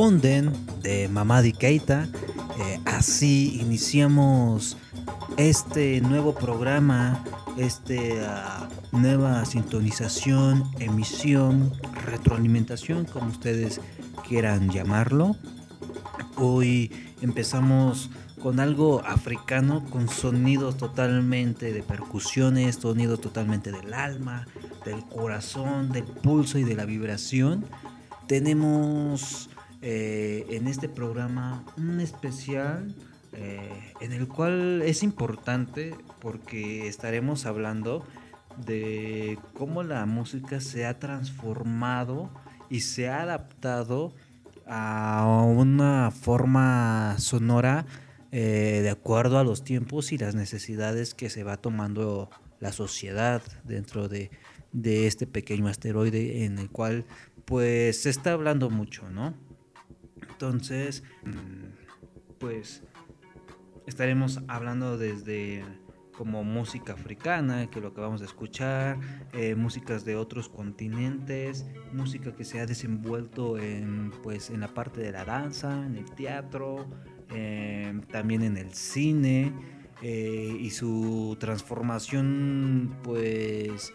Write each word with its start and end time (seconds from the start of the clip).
De 0.00 1.10
Mamadi 1.12 1.52
Keita. 1.52 2.08
Eh, 2.58 2.80
así 2.86 3.60
iniciamos 3.60 4.78
este 5.36 6.00
nuevo 6.00 6.34
programa, 6.34 7.22
esta 7.58 8.66
nueva 8.92 9.44
sintonización, 9.44 10.64
emisión, 10.78 11.70
retroalimentación, 12.06 13.04
como 13.04 13.26
ustedes 13.26 13.82
quieran 14.26 14.70
llamarlo. 14.70 15.36
Hoy 16.36 16.90
empezamos 17.20 18.08
con 18.42 18.58
algo 18.58 19.04
africano, 19.04 19.84
con 19.84 20.08
sonidos 20.08 20.78
totalmente 20.78 21.74
de 21.74 21.82
percusiones, 21.82 22.76
sonidos 22.76 23.20
totalmente 23.20 23.70
del 23.70 23.92
alma, 23.92 24.46
del 24.86 25.04
corazón, 25.04 25.92
del 25.92 26.04
pulso 26.04 26.56
y 26.56 26.64
de 26.64 26.74
la 26.74 26.86
vibración. 26.86 27.66
Tenemos 28.26 29.49
eh, 29.82 30.46
en 30.50 30.66
este 30.68 30.88
programa 30.88 31.64
un 31.76 32.00
especial 32.00 32.94
eh, 33.32 33.92
en 34.00 34.12
el 34.12 34.28
cual 34.28 34.82
es 34.82 35.02
importante 35.02 35.94
porque 36.20 36.86
estaremos 36.88 37.46
hablando 37.46 38.04
de 38.66 39.38
cómo 39.54 39.82
la 39.82 40.04
música 40.04 40.60
se 40.60 40.84
ha 40.84 40.98
transformado 40.98 42.30
y 42.68 42.80
se 42.80 43.08
ha 43.08 43.22
adaptado 43.22 44.12
a 44.66 45.44
una 45.46 46.10
forma 46.10 47.16
sonora 47.18 47.86
eh, 48.32 48.80
de 48.82 48.90
acuerdo 48.90 49.38
a 49.38 49.44
los 49.44 49.64
tiempos 49.64 50.12
y 50.12 50.18
las 50.18 50.34
necesidades 50.34 51.14
que 51.14 51.30
se 51.30 51.42
va 51.42 51.56
tomando 51.56 52.30
la 52.60 52.72
sociedad 52.72 53.42
dentro 53.64 54.08
de, 54.08 54.30
de 54.72 55.06
este 55.06 55.26
pequeño 55.26 55.68
asteroide 55.68 56.44
en 56.44 56.58
el 56.58 56.70
cual 56.70 57.06
pues 57.44 58.02
se 58.02 58.10
está 58.10 58.32
hablando 58.32 58.70
mucho, 58.70 59.08
¿no? 59.08 59.34
Entonces, 60.40 61.02
mm, 61.22 62.38
pues 62.38 62.82
estaremos 63.86 64.40
hablando 64.48 64.96
desde 64.96 65.62
como 66.16 66.44
música 66.44 66.94
africana, 66.94 67.68
que 67.68 67.82
lo 67.82 67.92
que 67.92 68.00
vamos 68.00 68.22
a 68.22 68.24
escuchar, 68.24 68.98
eh, 69.34 69.54
músicas 69.54 70.06
de 70.06 70.16
otros 70.16 70.48
continentes, 70.48 71.66
música 71.92 72.34
que 72.34 72.44
se 72.46 72.58
ha 72.58 72.64
desenvuelto 72.64 73.58
en, 73.58 74.12
pues, 74.22 74.48
en 74.48 74.60
la 74.60 74.68
parte 74.68 75.02
de 75.02 75.12
la 75.12 75.26
danza, 75.26 75.84
en 75.84 75.96
el 75.96 76.10
teatro, 76.12 76.86
em, 77.28 78.00
también 78.00 78.42
en 78.42 78.56
el 78.56 78.72
cine, 78.72 79.52
eh, 80.00 80.56
y 80.58 80.70
su 80.70 81.36
transformación, 81.38 82.96
pues, 83.02 83.92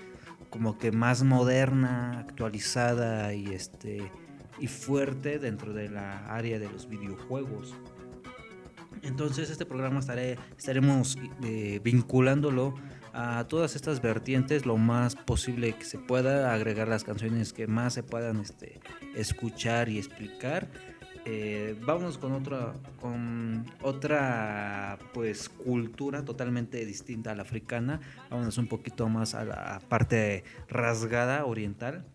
como 0.51 0.77
que 0.77 0.91
más 0.91 1.23
moderna, 1.23 2.19
actualizada 2.19 3.33
y 3.33 3.47
este 3.47 4.11
y 4.59 4.67
fuerte 4.67 5.39
dentro 5.39 5.73
de 5.73 5.89
la 5.89 6.25
área 6.27 6.59
de 6.59 6.69
los 6.69 6.87
videojuegos. 6.87 7.75
Entonces 9.03 9.49
este 9.49 9.65
programa 9.65 9.99
estaré, 9.99 10.37
estaremos 10.57 11.17
eh, 11.43 11.79
vinculándolo 11.83 12.73
a 13.13 13.45
todas 13.47 13.75
estas 13.75 14.01
vertientes 14.01 14.65
lo 14.65 14.77
más 14.77 15.15
posible 15.15 15.73
que 15.73 15.85
se 15.85 15.97
pueda, 15.97 16.53
agregar 16.53 16.87
las 16.87 17.03
canciones 17.03 17.53
que 17.53 17.67
más 17.67 17.93
se 17.93 18.03
puedan 18.03 18.39
este, 18.39 18.79
escuchar 19.15 19.89
y 19.89 19.97
explicar. 19.97 20.67
Eh, 21.27 21.75
vámonos 21.83 22.17
con 22.17 22.33
otra, 22.33 22.73
con 22.99 23.65
otra 23.81 24.99
pues 25.13 25.49
cultura 25.49 26.23
totalmente 26.25 26.85
distinta 26.85 27.31
a 27.31 27.35
la 27.35 27.43
africana. 27.43 27.99
Vámonos 28.29 28.57
un 28.57 28.67
poquito 28.67 29.07
más 29.07 29.33
a 29.33 29.45
la 29.45 29.81
parte 29.87 30.43
rasgada 30.67 31.45
oriental, 31.45 32.05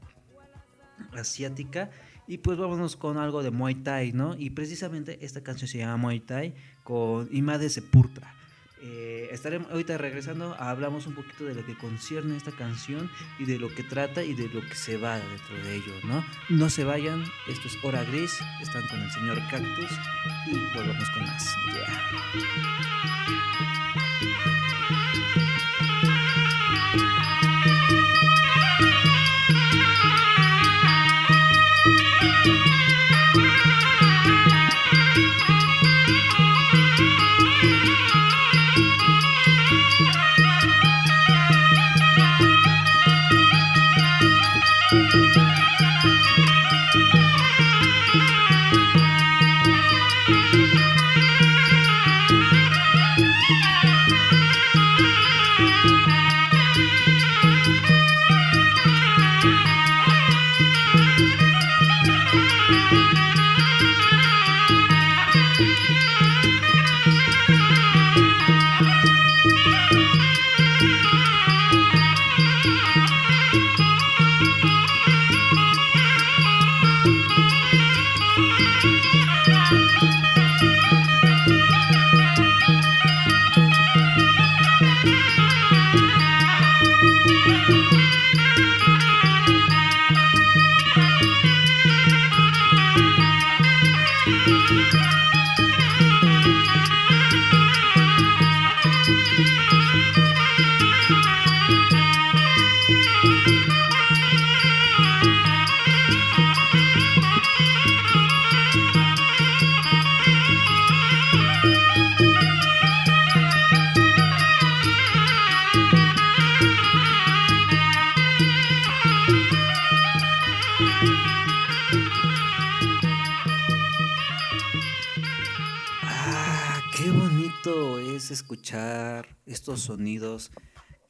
asiática 1.12 1.90
y 2.30 2.38
pues 2.38 2.56
vámonos 2.56 2.94
con 2.94 3.18
algo 3.18 3.42
de 3.42 3.50
Muay 3.50 3.74
Thai, 3.74 4.12
¿no? 4.12 4.36
Y 4.38 4.50
precisamente 4.50 5.18
esta 5.20 5.42
canción 5.42 5.66
se 5.66 5.78
llama 5.78 5.96
Muay 5.96 6.20
Thai 6.20 6.54
con 6.84 7.28
Imade 7.32 7.68
Sepultra. 7.68 8.32
Eh, 8.80 9.28
estaremos 9.32 9.68
ahorita 9.72 9.98
regresando, 9.98 10.54
hablamos 10.54 11.08
un 11.08 11.16
poquito 11.16 11.44
de 11.44 11.56
lo 11.56 11.66
que 11.66 11.76
concierne 11.76 12.36
esta 12.36 12.52
canción 12.52 13.10
y 13.40 13.46
de 13.46 13.58
lo 13.58 13.68
que 13.74 13.82
trata 13.82 14.22
y 14.22 14.34
de 14.34 14.48
lo 14.48 14.60
que 14.60 14.76
se 14.76 14.96
va 14.96 15.18
dentro 15.18 15.56
de 15.56 15.74
ello, 15.74 15.92
¿no? 16.04 16.24
No 16.48 16.70
se 16.70 16.84
vayan, 16.84 17.24
esto 17.48 17.66
es 17.66 17.76
Hora 17.82 18.04
Gris, 18.04 18.38
están 18.62 18.86
con 18.86 19.00
el 19.00 19.10
señor 19.10 19.38
Cactus 19.50 19.90
y 20.46 20.76
volvamos 20.76 21.10
con 21.10 21.24
más. 21.24 21.56
bonito 24.20 24.59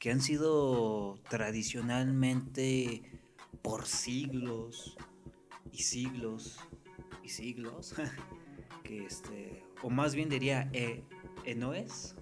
que 0.01 0.09
han 0.09 0.19
sido 0.19 1.19
tradicionalmente 1.29 3.03
por 3.61 3.85
siglos 3.85 4.97
y 5.71 5.83
siglos 5.83 6.59
y 7.23 7.29
siglos, 7.29 7.93
que 8.83 9.05
este, 9.05 9.63
o 9.83 9.91
más 9.91 10.15
bien 10.15 10.27
diría 10.27 10.71
eh, 10.73 11.03
Enoes, 11.45 12.15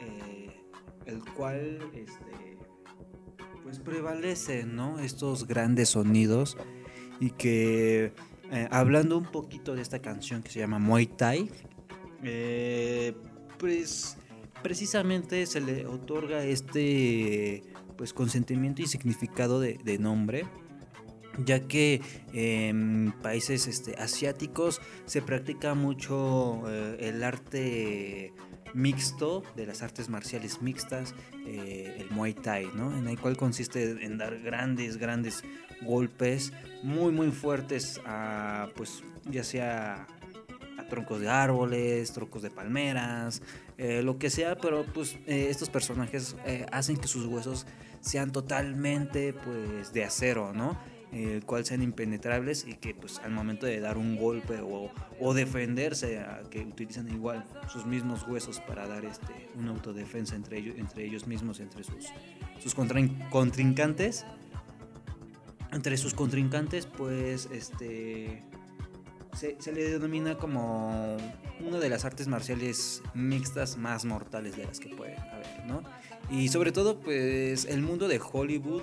eh, 0.00 0.62
el 1.04 1.22
cual 1.34 1.78
este, 1.92 2.56
pues 3.62 3.78
prevalece, 3.78 4.64
¿no? 4.64 4.98
Estos 4.98 5.46
grandes 5.46 5.90
sonidos 5.90 6.56
y 7.20 7.32
que 7.32 8.14
eh, 8.50 8.68
hablando 8.70 9.18
un 9.18 9.30
poquito 9.30 9.74
de 9.74 9.82
esta 9.82 10.00
canción 10.00 10.42
que 10.42 10.50
se 10.50 10.60
llama 10.60 10.78
Muay 10.78 11.06
Thai, 11.06 11.50
pues 13.58 14.16
precisamente 14.62 15.46
se 15.46 15.60
le 15.60 15.86
otorga 15.86 16.44
este 16.44 17.62
pues 17.96 18.12
consentimiento 18.12 18.82
y 18.82 18.86
significado 18.86 19.60
de, 19.60 19.98
nombre 19.98 20.46
ya 21.44 21.60
que 21.60 22.02
en 22.32 23.14
países 23.22 23.66
este, 23.66 23.94
asiáticos 23.96 24.80
se 25.06 25.22
practica 25.22 25.74
mucho 25.74 26.62
eh, 26.68 26.96
el 27.00 27.22
arte 27.22 28.32
mixto 28.74 29.42
de 29.56 29.66
las 29.66 29.82
artes 29.82 30.08
marciales 30.08 30.62
mixtas, 30.62 31.14
eh, 31.46 31.96
el 31.98 32.10
Muay 32.10 32.34
Thai, 32.34 32.68
¿no? 32.74 32.96
En 32.96 33.06
el 33.08 33.18
cual 33.18 33.36
consiste 33.36 34.04
en 34.04 34.18
dar 34.18 34.38
grandes, 34.40 34.96
grandes 34.96 35.42
golpes 35.82 36.52
muy, 36.82 37.12
muy 37.12 37.30
fuertes 37.30 38.00
a, 38.04 38.68
pues, 38.76 39.02
ya 39.24 39.44
sea 39.44 40.06
a 40.78 40.88
troncos 40.88 41.20
de 41.20 41.28
árboles, 41.28 42.12
troncos 42.12 42.42
de 42.42 42.50
palmeras, 42.50 43.42
eh, 43.82 44.02
lo 44.02 44.16
que 44.16 44.30
sea, 44.30 44.56
pero 44.56 44.86
pues 44.86 45.16
eh, 45.26 45.48
estos 45.50 45.68
personajes 45.68 46.36
hacen 46.70 46.96
que 46.96 47.08
sus 47.08 47.26
huesos 47.26 47.66
sean 48.00 48.30
totalmente, 48.30 49.32
pues, 49.32 49.92
de 49.92 50.04
acero, 50.04 50.52
¿no? 50.52 50.78
el 51.12 51.44
cual 51.44 51.64
sean 51.64 51.82
impenetrables 51.82 52.66
y 52.66 52.74
que 52.74 52.94
pues 52.94 53.18
al 53.18 53.32
momento 53.32 53.66
de 53.66 53.78
dar 53.80 53.98
un 53.98 54.16
golpe 54.16 54.60
o, 54.62 55.34
defenderse, 55.34 56.24
que 56.50 56.60
utilizan 56.60 57.08
igual 57.10 57.44
sus 57.68 57.84
mismos 57.84 58.26
huesos 58.26 58.60
para 58.60 58.88
dar 58.88 59.04
este, 59.04 59.50
una 59.54 59.72
autodefensa 59.72 60.34
entre 60.36 60.58
ellos, 60.58 60.76
entre 60.78 61.04
ellos 61.04 61.26
mismos, 61.26 61.60
entre 61.60 61.84
sus, 61.84 62.06
sus 62.60 62.74
contrincantes. 62.74 64.24
Entre 65.70 65.96
sus 65.96 66.12
contrincantes, 66.12 66.86
pues 66.86 67.48
este 67.52 68.42
se, 69.32 69.72
le 69.72 69.90
denomina 69.90 70.36
como 70.36 71.16
una 71.60 71.78
de 71.78 71.88
las 71.88 72.04
artes 72.04 72.28
marciales 72.28 73.02
mixtas 73.14 73.76
más 73.76 74.04
mortales 74.04 74.56
de 74.56 74.64
las 74.64 74.80
que 74.80 74.88
puede 74.90 75.16
haber, 75.16 75.66
¿no? 75.66 75.82
Y 76.30 76.48
sobre 76.48 76.72
todo, 76.72 77.00
pues 77.00 77.64
el 77.64 77.82
mundo 77.82 78.08
de 78.08 78.20
Hollywood 78.20 78.82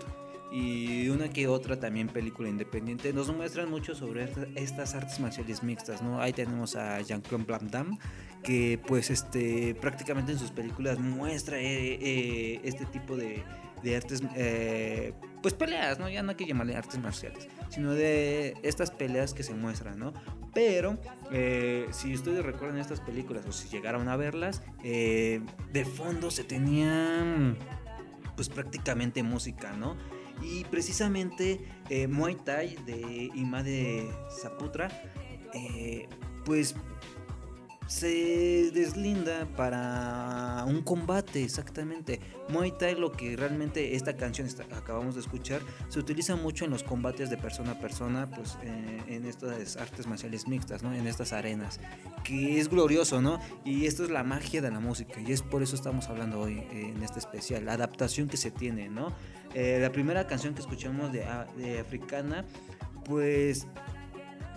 y 0.52 1.10
una 1.10 1.30
que 1.30 1.48
otra 1.48 1.80
también 1.80 2.08
película 2.08 2.50
independiente 2.50 3.14
nos 3.14 3.32
muestran 3.34 3.70
mucho 3.70 3.94
sobre 3.94 4.28
estas 4.56 4.96
artes 4.96 5.20
marciales 5.20 5.62
mixtas, 5.62 6.02
¿no? 6.02 6.20
Ahí 6.20 6.34
tenemos 6.34 6.76
a 6.76 7.00
Jean-Claude 7.02 7.46
Van 7.46 7.70
Damme 7.70 8.00
que 8.44 8.80
pues 8.88 9.10
este 9.10 9.76
prácticamente 9.76 10.32
en 10.32 10.40
sus 10.40 10.52
películas 10.52 10.98
muestra 10.98 11.60
eh, 11.60 12.00
eh, 12.02 12.62
este 12.64 12.86
tipo 12.86 13.16
de, 13.16 13.44
de 13.84 13.96
artes 13.96 14.22
eh, 14.36 15.14
pues 15.42 15.54
peleas, 15.54 16.00
¿no? 16.00 16.10
Ya 16.10 16.24
no 16.24 16.32
hay 16.32 16.36
que 16.36 16.46
llamarle 16.46 16.76
artes 16.76 17.00
marciales, 17.00 17.48
sino 17.70 17.94
de 17.94 18.56
estas 18.64 18.92
peleas 18.92 19.34
que 19.34 19.44
se 19.44 19.54
muestran, 19.54 20.00
¿no? 20.00 20.14
Pero 20.54 20.98
si 21.92 22.14
ustedes 22.14 22.44
recuerdan 22.44 22.80
estas 22.80 23.00
películas 23.00 23.46
o 23.46 23.52
si 23.52 23.70
llegaron 23.70 24.10
a 24.10 24.18
verlas, 24.18 24.64
de 24.82 25.88
fondo 25.96 26.32
se 26.32 26.44
tenían 26.44 27.56
pues 28.36 28.50
prácticamente 28.50 29.22
música, 29.22 29.74
¿no? 29.74 29.98
Y 30.42 30.64
precisamente 30.66 31.60
eh, 31.90 32.08
Muay 32.08 32.36
Thai 32.36 32.78
de 32.86 33.30
Imade 33.36 34.10
Saputra, 34.30 34.90
eh, 35.54 36.08
pues 36.46 36.76
se 37.90 38.70
deslinda 38.72 39.48
para 39.58 40.64
un 40.68 40.84
combate, 40.84 41.44
exactamente. 41.44 42.20
Muay 42.48 42.72
Thai, 42.78 42.94
lo 42.94 43.12
que 43.12 43.36
realmente 43.36 43.96
esta 43.96 44.16
canción 44.16 44.48
acabamos 44.78 45.16
de 45.16 45.22
escuchar, 45.22 45.62
se 45.88 45.98
utiliza 45.98 46.36
mucho 46.36 46.66
en 46.66 46.72
los 46.72 46.84
combates 46.84 47.32
de 47.32 47.38
persona 47.38 47.72
a 47.72 47.80
persona, 47.80 48.30
pues 48.30 48.60
eh, 48.62 49.02
en 49.08 49.26
estas 49.26 49.76
artes 49.76 50.06
marciales 50.06 50.48
mixtas, 50.48 50.84
¿no? 50.84 50.94
En 50.94 51.08
estas 51.08 51.34
arenas, 51.34 51.80
que 52.24 52.60
es 52.60 52.70
glorioso, 52.70 53.24
¿no? 53.24 53.40
Y 53.66 53.88
esto 53.88 54.04
es 54.04 54.12
la 54.12 54.24
magia 54.24 54.62
de 54.62 54.70
la 54.70 54.80
música, 54.80 55.20
y 55.20 55.32
es 55.32 55.42
por 55.42 55.64
eso 55.64 55.76
estamos 55.76 56.10
hablando 56.10 56.40
hoy 56.42 56.64
en 56.72 57.02
este 57.02 57.18
especial, 57.18 57.66
la 57.66 57.74
adaptación 57.74 58.28
que 58.28 58.38
se 58.38 58.52
tiene, 58.52 58.88
¿no? 58.88 59.16
Eh, 59.56 59.80
la 59.82 59.92
primera 59.92 60.28
canción 60.28 60.54
que 60.54 60.62
escuchamos 60.62 61.12
de, 61.12 61.26
de 61.58 61.80
Africana, 61.80 62.46
pues 63.04 63.66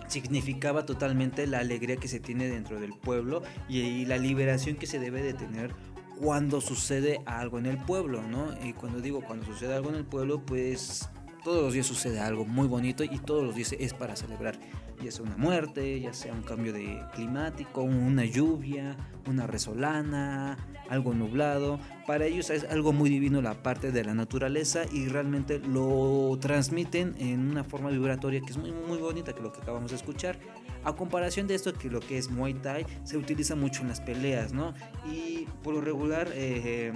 significaba 0.07 0.85
totalmente 0.85 1.47
la 1.47 1.59
alegría 1.59 1.97
que 1.97 2.07
se 2.07 2.19
tiene 2.19 2.47
dentro 2.47 2.79
del 2.79 2.93
pueblo 2.93 3.43
y, 3.69 4.05
la 4.05 4.17
liberación 4.17 4.75
que 4.75 4.87
se 4.87 4.99
debe 4.99 5.21
de 5.21 5.33
tener 5.33 5.73
cuando 6.19 6.61
sucede 6.61 7.21
algo 7.25 7.57
en 7.57 7.65
el 7.65 7.77
pueblo, 7.77 8.21
¿no? 8.21 8.53
Y 8.63 8.73
cuando 8.73 8.99
digo 8.99 9.21
cuando 9.21 9.45
sucede 9.45 9.73
algo 9.73 9.89
en 9.89 9.95
el 9.95 10.05
pueblo, 10.05 10.41
pues 10.45 11.09
todos 11.43 11.63
los 11.63 11.73
días 11.73 11.85
sucede 11.85 12.19
algo 12.19 12.45
muy 12.45 12.67
bonito 12.67 13.03
y 13.03 13.19
todos 13.19 13.43
los 13.43 13.55
días 13.55 13.75
es 13.77 13.93
para 13.93 14.15
celebrar 14.15 14.57
ya 15.03 15.11
sea 15.11 15.25
una 15.25 15.37
muerte, 15.37 15.99
ya 15.99 16.13
sea 16.13 16.33
un 16.33 16.43
cambio 16.43 16.71
de 16.73 16.99
climático, 17.13 17.81
una 17.81 18.25
lluvia, 18.25 18.95
una 19.27 19.47
resolana, 19.47 20.57
algo 20.89 21.13
nublado. 21.13 21.79
Para 22.07 22.25
ellos 22.25 22.49
es 22.49 22.63
algo 22.63 22.93
muy 22.93 23.09
divino 23.09 23.41
la 23.41 23.61
parte 23.61 23.91
de 23.91 24.03
la 24.03 24.13
naturaleza 24.13 24.83
y 24.91 25.07
realmente 25.07 25.59
lo 25.59 26.37
transmiten 26.39 27.15
en 27.19 27.49
una 27.49 27.63
forma 27.63 27.89
vibratoria 27.89 28.41
que 28.41 28.51
es 28.51 28.57
muy 28.57 28.71
muy 28.71 28.97
bonita 28.97 29.33
que 29.33 29.41
lo 29.41 29.51
que 29.51 29.61
acabamos 29.61 29.91
de 29.91 29.97
escuchar. 29.97 30.39
A 30.85 30.95
comparación 30.95 31.47
de 31.47 31.55
esto 31.55 31.73
que 31.73 31.89
lo 31.89 31.99
que 31.99 32.17
es 32.17 32.29
Muay 32.29 32.53
Thai 32.55 32.85
se 33.03 33.17
utiliza 33.17 33.55
mucho 33.55 33.81
en 33.81 33.89
las 33.89 34.01
peleas, 34.01 34.53
¿no? 34.53 34.73
Y 35.09 35.47
por 35.63 35.73
lo 35.73 35.81
regular 35.81 36.29
eh, 36.33 36.93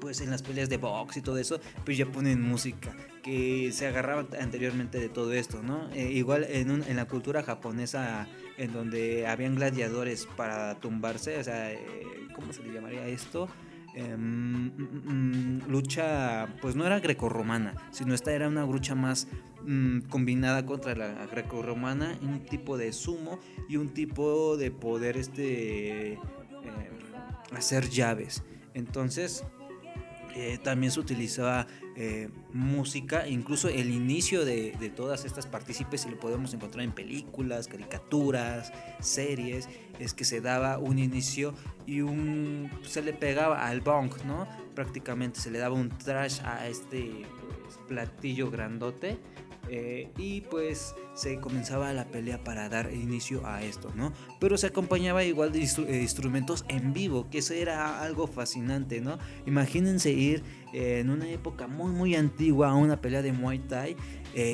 pues 0.00 0.20
en 0.20 0.30
las 0.30 0.42
peleas 0.42 0.68
de 0.68 0.78
box 0.78 1.16
y 1.18 1.22
todo 1.22 1.38
eso, 1.38 1.60
pues 1.84 1.98
ya 1.98 2.06
ponen 2.06 2.40
música 2.42 2.94
que 3.28 3.72
se 3.72 3.86
agarraba 3.86 4.26
anteriormente 4.40 4.98
de 4.98 5.10
todo 5.10 5.34
esto, 5.34 5.62
¿no? 5.62 5.90
Eh, 5.92 6.12
igual 6.12 6.46
en, 6.48 6.70
en, 6.70 6.96
la 6.96 7.04
cultura 7.04 7.42
japonesa, 7.42 8.26
en 8.56 8.72
donde 8.72 9.26
habían 9.26 9.54
gladiadores 9.56 10.26
para 10.34 10.80
tumbarse, 10.80 11.36
o 11.36 11.44
sea, 11.44 11.70
eh, 11.70 11.78
¿cómo 12.34 12.54
se 12.54 12.62
le 12.62 12.72
llamaría 12.72 13.06
esto? 13.06 13.46
Em, 13.94 14.68
mm, 14.68 15.58
mm, 15.58 15.68
lucha, 15.68 16.56
pues 16.62 16.74
no 16.74 16.86
era 16.86 17.00
grecorromana, 17.00 17.74
sino 17.90 18.14
esta 18.14 18.32
era 18.32 18.48
una 18.48 18.64
lucha 18.64 18.94
más 18.94 19.28
mm, 19.62 20.08
combinada 20.08 20.64
contra 20.64 20.96
la 20.96 21.26
grecorromana, 21.26 22.18
un 22.22 22.46
tipo 22.46 22.78
de 22.78 22.94
sumo 22.94 23.40
y 23.68 23.76
un 23.76 23.90
tipo 23.90 24.56
de 24.56 24.70
poder 24.70 25.18
este 25.18 26.14
em, 26.14 26.20
hacer 27.52 27.90
llaves. 27.90 28.42
Entonces, 28.72 29.44
eh, 30.40 30.56
también 30.62 30.92
se 30.92 31.00
utilizaba 31.00 31.66
eh, 31.96 32.28
música, 32.52 33.26
incluso 33.26 33.68
el 33.68 33.90
inicio 33.90 34.44
de, 34.44 34.92
todas 34.94 35.24
estas 35.24 35.46
partícipes, 35.46 36.02
si 36.02 36.08
lo 36.08 36.20
podemos 36.20 36.54
encontrar 36.54 36.84
en 36.84 36.92
películas, 36.92 37.66
caricaturas, 37.66 38.72
series, 39.00 39.68
es 39.98 40.14
que 40.14 40.24
se 40.24 40.40
daba 40.40 40.78
un 40.78 41.00
inicio 41.00 41.54
y 41.86 42.02
un 42.02 42.70
se 42.82 43.02
le 43.02 43.12
pegaba 43.12 43.66
al 43.66 43.80
bong, 43.80 44.12
¿no? 44.26 44.46
Prácticamente 44.76 45.40
se 45.40 45.50
le 45.50 45.58
daba 45.58 45.74
un 45.74 45.88
trash 45.88 46.40
a 46.44 46.68
este 46.68 47.26
pues, 47.64 47.76
platillo 47.88 48.48
grandote 48.48 49.18
eh, 49.70 50.10
y 50.16 50.42
pues 50.42 50.94
se 51.14 51.38
comenzaba 51.40 51.92
la 51.92 52.06
pelea 52.06 52.42
para 52.42 52.68
dar 52.68 52.92
inicio 52.92 53.46
a 53.46 53.62
esto, 53.62 53.92
¿no? 53.94 54.12
Pero 54.40 54.56
se 54.56 54.66
acompañaba 54.66 55.24
igual 55.24 55.52
de 55.52 55.60
eh, 55.60 56.00
instrumentos 56.02 56.64
en 56.68 56.92
vivo, 56.92 57.28
que 57.30 57.38
eso 57.38 57.54
era 57.54 58.02
algo 58.02 58.26
fascinante, 58.26 59.00
¿no? 59.00 59.18
Imagínense 59.46 60.10
ir 60.10 60.42
eh, 60.72 61.00
en 61.00 61.10
una 61.10 61.28
época 61.28 61.66
muy 61.66 61.92
muy 61.92 62.14
antigua 62.14 62.70
a 62.70 62.74
una 62.74 63.00
pelea 63.00 63.22
de 63.22 63.32
Muay 63.32 63.58
Thai, 63.60 63.96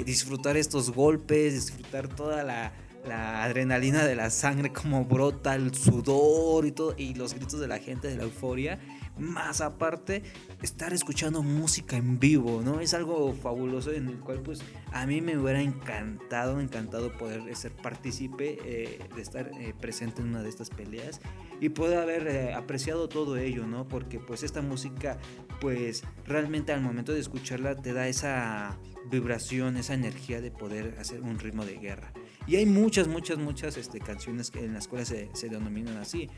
disfrutar 0.06 0.56
estos 0.56 0.90
golpes, 0.90 1.52
disfrutar 1.52 2.08
toda 2.08 2.42
la, 2.42 2.72
la 3.06 3.44
adrenalina 3.44 4.04
de 4.04 4.16
la 4.16 4.30
sangre, 4.30 4.72
como 4.72 5.04
brota 5.04 5.54
el 5.54 5.74
sudor 5.74 6.64
y 6.64 6.72
todo, 6.72 6.94
y 6.96 7.14
los 7.14 7.34
gritos 7.34 7.60
de 7.60 7.68
la 7.68 7.78
gente, 7.78 8.08
de 8.08 8.16
la 8.16 8.22
euforia 8.22 8.78
más 9.18 9.60
aparte 9.60 10.22
estar 10.62 10.92
escuchando 10.92 11.42
música 11.42 11.96
en 11.96 12.18
vivo, 12.18 12.62
¿no? 12.62 12.80
Es 12.80 12.94
algo 12.94 13.32
fabuloso 13.34 13.92
en 13.92 14.08
el 14.08 14.18
cual 14.18 14.40
pues 14.40 14.60
a 14.92 15.06
mí 15.06 15.20
me 15.20 15.38
hubiera 15.38 15.60
encantado, 15.60 16.60
encantado 16.60 17.12
poder 17.16 17.54
ser 17.54 17.72
partícipe, 17.72 18.58
eh, 18.64 19.08
de 19.14 19.22
estar 19.22 19.50
eh, 19.60 19.74
presente 19.78 20.22
en 20.22 20.28
una 20.28 20.42
de 20.42 20.48
estas 20.48 20.70
peleas 20.70 21.20
y 21.60 21.68
poder 21.68 21.98
haber 21.98 22.26
eh, 22.26 22.54
apreciado 22.54 23.08
todo 23.08 23.36
ello, 23.36 23.66
¿no? 23.66 23.86
Porque 23.86 24.18
pues 24.18 24.42
esta 24.42 24.62
música 24.62 25.18
pues 25.60 26.02
realmente 26.26 26.72
al 26.72 26.80
momento 26.80 27.12
de 27.12 27.20
escucharla 27.20 27.76
te 27.76 27.92
da 27.92 28.08
esa 28.08 28.78
vibración, 29.10 29.76
esa 29.76 29.94
energía 29.94 30.40
de 30.40 30.50
poder 30.50 30.96
hacer 30.98 31.20
un 31.20 31.38
ritmo 31.38 31.64
de 31.64 31.78
guerra. 31.78 32.12
Y 32.46 32.56
hay 32.56 32.66
muchas, 32.66 33.08
muchas, 33.08 33.38
muchas 33.38 33.76
este, 33.76 34.00
canciones 34.00 34.50
en 34.54 34.74
las 34.74 34.88
cuales 34.88 35.08
se, 35.08 35.30
se 35.32 35.48
denominan 35.48 35.96
así. 35.96 36.28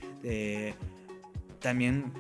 También 1.61 2.13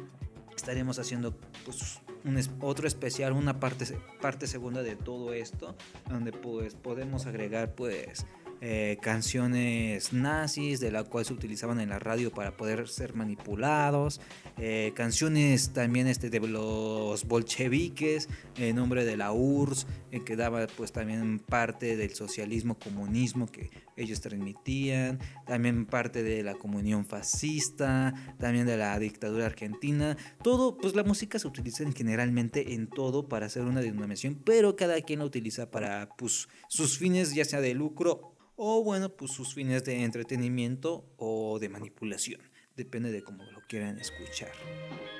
estaremos 0.56 0.98
haciendo 0.98 1.36
pues, 1.64 2.00
un, 2.24 2.40
otro 2.60 2.86
especial, 2.86 3.32
una 3.32 3.60
parte, 3.60 3.86
parte 4.20 4.46
segunda 4.46 4.82
de 4.82 4.96
todo 4.96 5.32
esto, 5.32 5.76
donde 6.08 6.32
pues 6.32 6.74
podemos 6.74 7.26
agregar 7.26 7.74
pues 7.74 8.26
eh, 8.62 8.96
canciones 9.02 10.14
nazis 10.14 10.80
de 10.80 10.90
la 10.90 11.04
cual 11.04 11.26
se 11.26 11.34
utilizaban 11.34 11.78
en 11.78 11.90
la 11.90 11.98
radio 11.98 12.30
para 12.30 12.56
poder 12.56 12.88
ser 12.88 13.14
manipulados, 13.14 14.20
eh, 14.56 14.92
canciones 14.94 15.74
también 15.74 16.06
este, 16.06 16.30
de 16.30 16.40
los 16.40 17.24
bolcheviques 17.24 18.28
en 18.56 18.76
nombre 18.76 19.04
de 19.04 19.18
la 19.18 19.32
URSS, 19.32 19.86
eh, 20.10 20.24
que 20.24 20.36
daba 20.36 20.66
pues 20.68 20.92
también 20.92 21.38
parte 21.38 21.96
del 21.96 22.14
socialismo, 22.14 22.78
comunismo 22.78 23.46
que 23.46 23.70
ellos 23.96 24.20
transmitían, 24.22 25.18
también 25.46 25.84
parte 25.84 26.22
de 26.22 26.42
la 26.42 26.54
comunión 26.54 27.04
fascista, 27.04 28.14
también 28.38 28.66
de 28.66 28.76
la 28.78 28.98
dictadura 28.98 29.46
argentina, 29.46 30.16
todo, 30.42 30.78
pues 30.78 30.94
la 30.94 31.04
música 31.04 31.38
se 31.38 31.46
utiliza 31.46 31.84
generalmente 31.94 32.72
en 32.72 32.88
todo 32.88 33.28
para 33.28 33.46
hacer 33.46 33.62
una 33.64 33.80
denominación, 33.80 34.40
pero 34.44 34.76
cada 34.76 35.00
quien 35.02 35.18
la 35.18 35.26
utiliza 35.26 35.70
para 35.70 36.08
pues, 36.16 36.48
sus 36.68 36.98
fines 36.98 37.34
ya 37.34 37.44
sea 37.44 37.60
de 37.60 37.74
lucro 37.74 38.35
o 38.56 38.82
bueno, 38.82 39.10
pues 39.10 39.32
sus 39.32 39.54
fines 39.54 39.84
de 39.84 40.02
entretenimiento 40.02 41.04
o 41.16 41.58
de 41.58 41.68
manipulación. 41.68 42.40
Depende 42.74 43.10
de 43.10 43.22
cómo 43.22 43.42
lo 43.44 43.60
quieran 43.68 43.98
escuchar. 43.98 44.52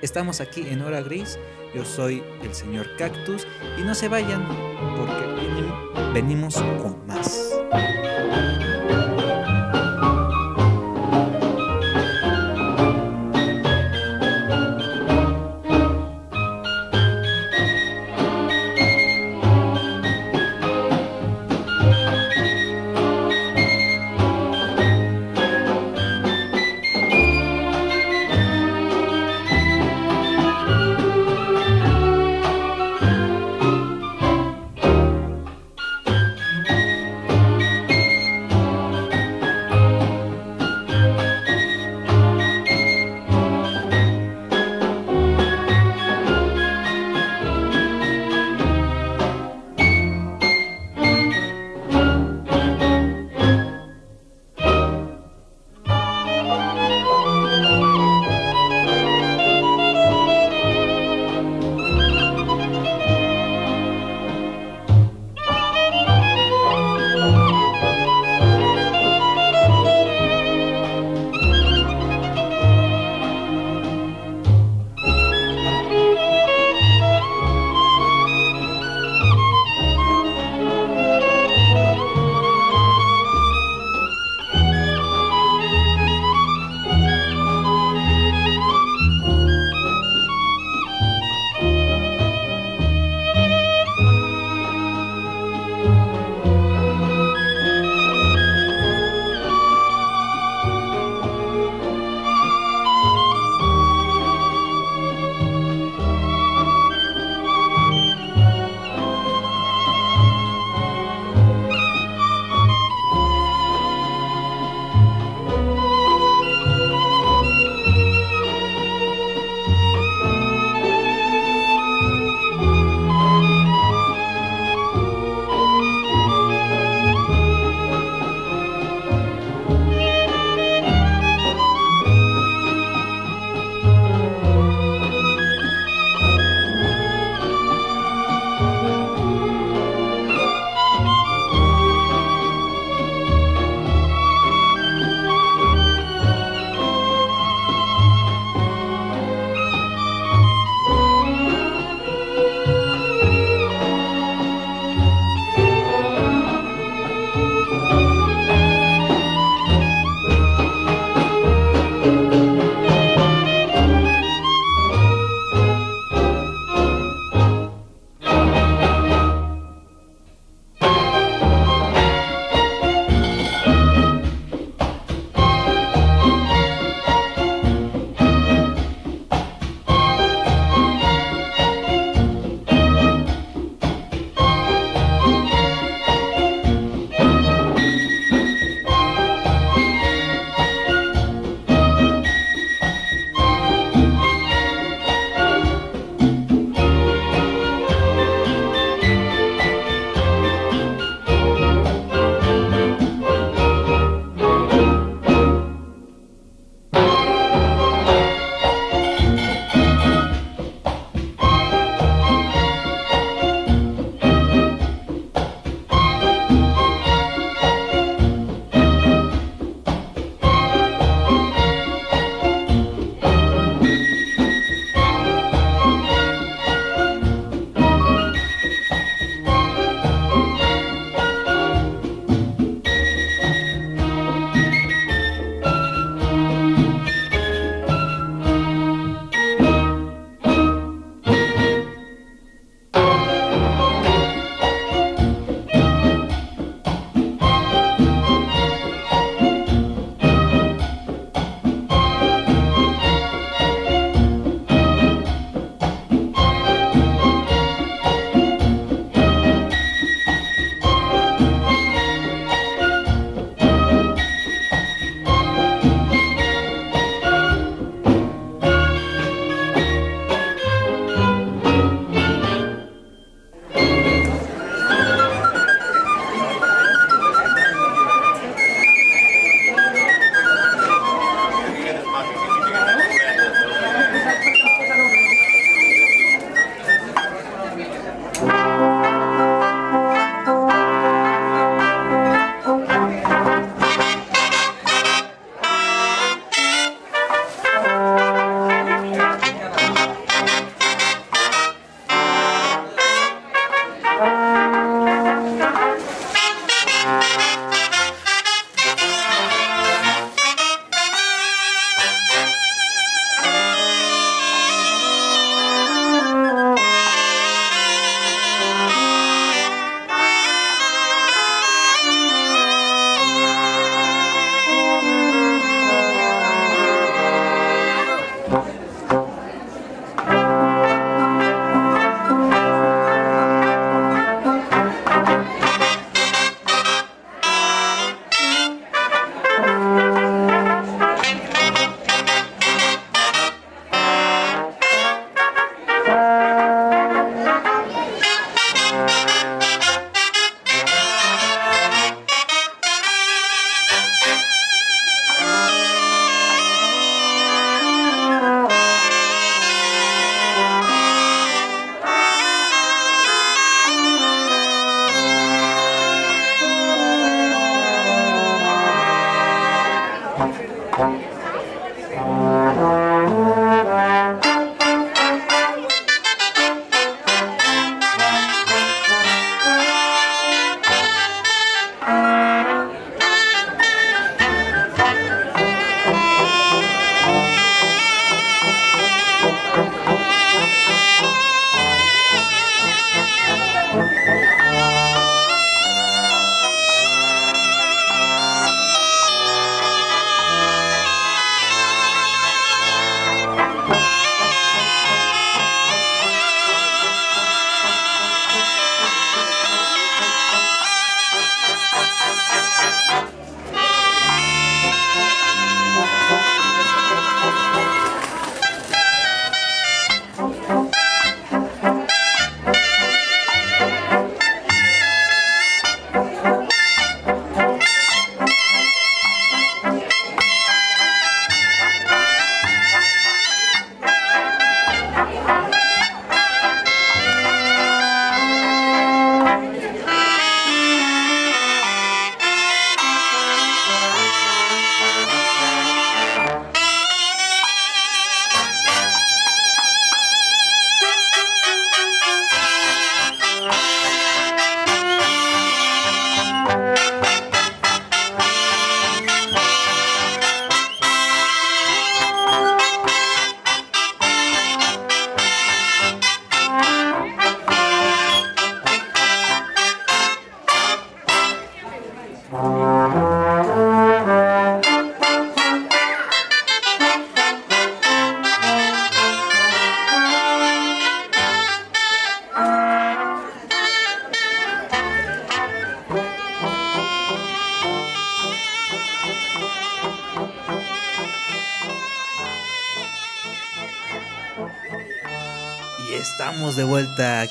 Estamos 0.01 0.41
aquí 0.41 0.61
en 0.67 0.81
Hora 0.81 1.01
Gris. 1.01 1.39
Yo 1.73 1.85
soy 1.85 2.21
el 2.43 2.53
señor 2.53 2.95
Cactus. 2.97 3.47
Y 3.79 3.81
no 3.81 3.95
se 3.95 4.07
vayan 4.07 4.45
porque 4.95 6.13
venimos 6.13 6.55
con 6.81 7.07
más. 7.07 7.51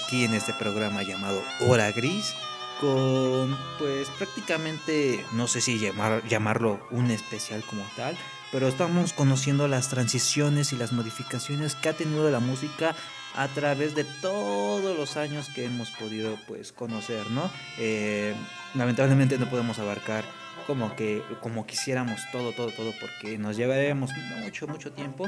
Aquí 0.06 0.24
en 0.24 0.34
este 0.34 0.52
programa 0.52 1.02
llamado 1.02 1.42
Hora 1.60 1.90
Gris 1.90 2.34
con 2.80 3.58
pues 3.78 4.08
prácticamente 4.10 5.24
no 5.32 5.48
sé 5.48 5.60
si 5.60 5.78
llamar, 5.78 6.22
llamarlo 6.28 6.86
un 6.92 7.10
especial 7.10 7.64
como 7.64 7.82
tal, 7.96 8.16
pero 8.52 8.68
estamos 8.68 9.12
conociendo 9.12 9.66
las 9.66 9.88
transiciones 9.88 10.72
y 10.72 10.76
las 10.76 10.92
modificaciones 10.92 11.74
que 11.74 11.88
ha 11.88 11.92
tenido 11.94 12.30
la 12.30 12.38
música 12.38 12.94
a 13.34 13.48
través 13.48 13.96
de 13.96 14.04
todos 14.04 14.96
los 14.96 15.16
años 15.16 15.48
que 15.48 15.64
hemos 15.64 15.90
podido 15.90 16.38
pues 16.46 16.70
conocer, 16.70 17.28
¿no? 17.30 17.50
Eh, 17.78 18.34
lamentablemente 18.74 19.38
no 19.38 19.50
podemos 19.50 19.80
abarcar 19.80 20.24
como 20.68 20.94
que 20.94 21.22
como 21.40 21.66
quisiéramos 21.66 22.20
todo, 22.30 22.52
todo, 22.52 22.70
todo, 22.70 22.92
porque 23.00 23.38
nos 23.38 23.56
llevaríamos 23.56 24.12
mucho, 24.40 24.68
mucho 24.68 24.92
tiempo, 24.92 25.26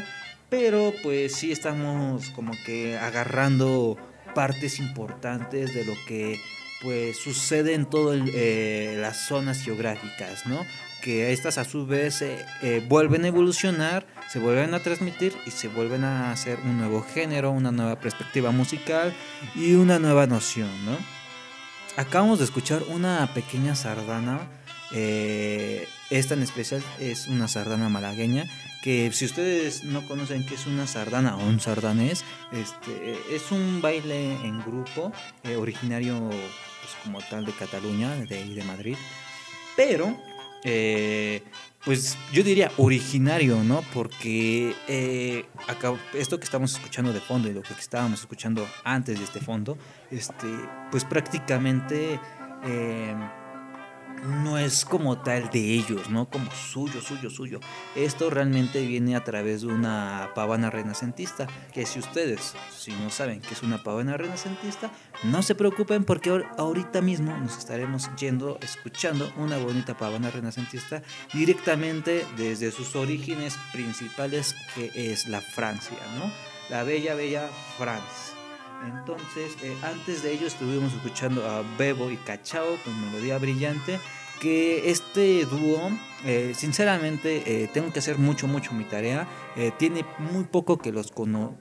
pero 0.49 0.93
pues 1.03 1.35
sí 1.35 1.51
estamos 1.51 2.31
como 2.31 2.53
que 2.65 2.97
agarrando 2.97 3.99
partes 4.39 4.79
importantes 4.79 5.75
de 5.75 5.85
lo 5.85 5.95
que 6.07 6.41
pues 6.81 7.17
sucede 7.17 7.75
en 7.75 7.87
todas 7.87 8.21
eh, 8.33 8.97
las 9.01 9.27
zonas 9.27 9.61
geográficas, 9.65 10.47
¿no? 10.47 10.65
que 11.01 11.33
estas 11.33 11.59
a 11.59 11.65
su 11.65 11.87
vez 11.87 12.23
eh, 12.23 12.47
vuelven 12.89 13.25
a 13.25 13.29
evolucionar, 13.29 14.07
se 14.29 14.39
vuelven 14.39 14.75
a 14.75 14.79
transmitir 14.79 15.35
y 15.45 15.51
se 15.51 15.67
vuelven 15.67 16.05
a 16.05 16.31
hacer 16.31 16.61
un 16.65 16.79
nuevo 16.79 17.03
género, 17.03 17.51
una 17.51 17.73
nueva 17.73 17.99
perspectiva 17.99 18.53
musical 18.53 19.13
y 19.57 19.73
una 19.73 19.99
nueva 19.99 20.29
noción, 20.29 20.71
¿no? 20.85 20.97
Acabamos 21.97 22.39
de 22.39 22.45
escuchar 22.45 22.85
una 22.91 23.29
pequeña 23.35 23.75
sardana, 23.75 24.49
eh, 24.93 25.89
esta 26.11 26.35
en 26.35 26.45
especial 26.45 26.81
es 27.01 27.27
una 27.27 27.49
sardana 27.49 27.89
malagueña, 27.89 28.45
que 28.83 29.11
si 29.13 29.25
ustedes 29.25 29.85
no 29.85 30.07
conocen 30.07 30.47
qué 30.47 30.55
es 30.55 30.67
una 30.67 30.87
sardana 30.87 31.37
o 31.37 31.45
un 31.45 31.61
sardanés, 31.61 32.25
este, 32.53 33.17
es 33.35 33.51
un 33.51 33.81
baile 33.81 34.33
en 34.45 34.61
grupo 34.61 35.13
originario 35.59 36.29
pues, 36.29 36.97
como 37.03 37.21
tal 37.21 37.45
de 37.45 37.53
Cataluña, 37.53 38.15
de, 38.15 38.45
de 38.45 38.65
Madrid, 38.65 38.97
pero 39.77 40.17
eh, 40.65 41.43
pues 41.85 42.19
yo 42.33 42.43
diría 42.43 42.71
originario, 42.77 43.63
¿no? 43.63 43.83
Porque 43.95 44.75
eh, 44.89 45.47
esto 46.15 46.39
que 46.39 46.45
estamos 46.45 46.73
escuchando 46.73 47.13
de 47.13 47.21
fondo 47.21 47.49
y 47.49 47.53
lo 47.53 47.63
que 47.63 47.73
estábamos 47.75 48.21
escuchando 48.21 48.67
antes 48.85 49.19
de 49.19 49.25
este 49.25 49.41
fondo, 49.41 49.79
este, 50.11 50.47
pues 50.91 51.05
prácticamente 51.05 52.21
eh, 52.65 53.15
no 54.25 54.59
es 54.59 54.85
como 54.85 55.19
tal 55.19 55.51
de 55.51 55.75
ellos, 55.75 56.11
¿no? 56.11 56.29
Como 56.29 56.51
suyo, 56.53 57.01
suyo, 57.01 57.31
suyo. 57.31 57.61
Esto 57.95 58.31
realmente 58.31 58.85
viene 58.87 59.17
a 59.17 59.25
través 59.25 59.63
de 59.63 59.69
una 59.69 60.31
pavana 60.35 60.71
renacentista, 60.71 61.47
que 61.73 61.87
si 61.87 61.99
ustedes, 61.99 62.55
si 62.77 62.93
no 62.93 63.11
saben 63.11 63.41
que 63.41 63.55
es 63.55 63.63
una 63.63 63.83
pavana 63.83 64.17
renacentista, 64.17 64.91
no 65.25 65.43
se 65.43 65.55
preocupen 65.55 66.05
porque 66.05 66.45
ahorita 66.57 67.01
mismo 67.01 67.37
nos 67.37 67.59
estaremos 67.59 68.11
yendo, 68.17 68.59
escuchando 68.63 69.33
una 69.37 69.59
bonita 69.59 69.97
pavana 69.97 70.31
renacentista 70.31 71.03
directamente 71.33 72.27
desde 72.37 72.71
sus 72.71 72.97
orígenes 72.97 73.57
principales, 73.73 74.55
que 74.75 74.91
es 74.95 75.29
la 75.29 75.41
Francia, 75.41 75.99
¿no? 76.19 76.31
La 76.71 76.83
bella, 76.83 77.15
bella 77.15 77.49
Francia. 77.79 78.38
Entonces, 78.87 79.57
eh, 79.63 79.77
antes 79.83 80.23
de 80.23 80.33
ello 80.33 80.47
estuvimos 80.47 80.93
escuchando 80.93 81.47
a 81.47 81.63
Bebo 81.77 82.11
y 82.11 82.17
Cachao 82.17 82.77
con 82.85 83.01
melodía 83.07 83.39
brillante. 83.39 83.99
Que 84.41 84.91
este 84.91 85.45
dúo, 85.47 85.91
eh, 86.25 86.53
sinceramente, 86.55 87.65
eh, 87.65 87.69
tengo 87.75 87.93
que 87.93 87.99
hacer 87.99 88.19
mucho, 88.19 88.47
mucho 88.47 88.73
mi 88.73 88.85
tarea. 88.85 89.27
tiene 89.79 90.05
muy 90.19 90.45
poco 90.45 90.79
que 90.79 90.93
los, 90.93 91.13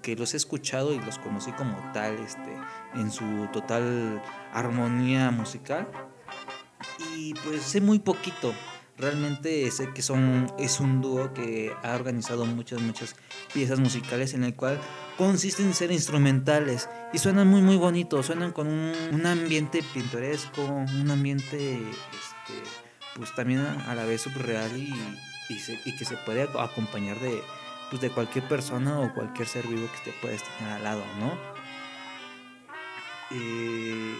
que 0.03 0.15
los 0.15 0.36
he 0.36 0.38
escuchado 0.38 0.93
y 0.93 0.99
los 0.99 1.17
conocí 1.17 1.51
como 1.53 1.75
tal, 1.91 2.19
este, 2.19 2.56
en 2.93 3.10
su 3.10 3.47
total 3.51 4.21
armonía 4.53 5.32
musical. 5.32 5.88
Y 7.15 7.34
pues 7.34 7.63
sé 7.63 7.82
muy 7.82 7.97
poquito 7.97 8.53
realmente 8.98 9.70
sé 9.72 9.94
que 9.94 10.02
son 10.02 10.52
es 10.58 10.80
un 10.80 11.02
dúo 11.02 11.34
que 11.34 11.72
ha 11.84 11.96
organizado 11.96 12.46
muchas 12.46 12.82
muchas 12.82 13.16
piezas 13.54 13.80
musicales 13.80 14.34
en 14.34 14.44
el 14.44 14.56
cual 14.56 14.80
consisten 15.18 15.68
en 15.68 15.74
ser 15.74 15.92
instrumentales 15.92 16.90
y 17.14 17.20
suenan 17.20 17.48
muy 17.48 17.62
muy 17.62 17.78
bonitos, 17.78 18.26
suenan 18.26 18.52
con 18.52 18.68
un, 18.68 19.26
ambiente 19.26 19.84
pintoresco, 19.94 20.64
un 20.64 21.12
ambiente 21.12 21.74
este, 21.76 22.64
pues 23.16 23.34
también 23.36 23.60
a, 23.60 23.96
la 23.96 24.06
vez 24.06 24.22
subreal 24.22 24.76
y, 24.78 24.94
y, 25.50 25.98
que 25.98 26.06
se 26.06 26.18
puede 26.18 26.44
acompañar 26.44 27.20
de, 27.20 27.42
pues 27.90 28.02
de 28.02 28.10
cualquier 28.10 28.48
persona 28.48 29.00
o 29.00 29.14
cualquier 29.14 29.48
ser 29.48 29.68
vivo 29.68 29.88
que 29.92 30.12
te 30.12 30.18
puedes 30.22 30.44
tener 30.44 30.74
al 30.74 30.84
lado, 30.84 31.04
¿no? 31.20 31.38
Eh, 33.32 34.18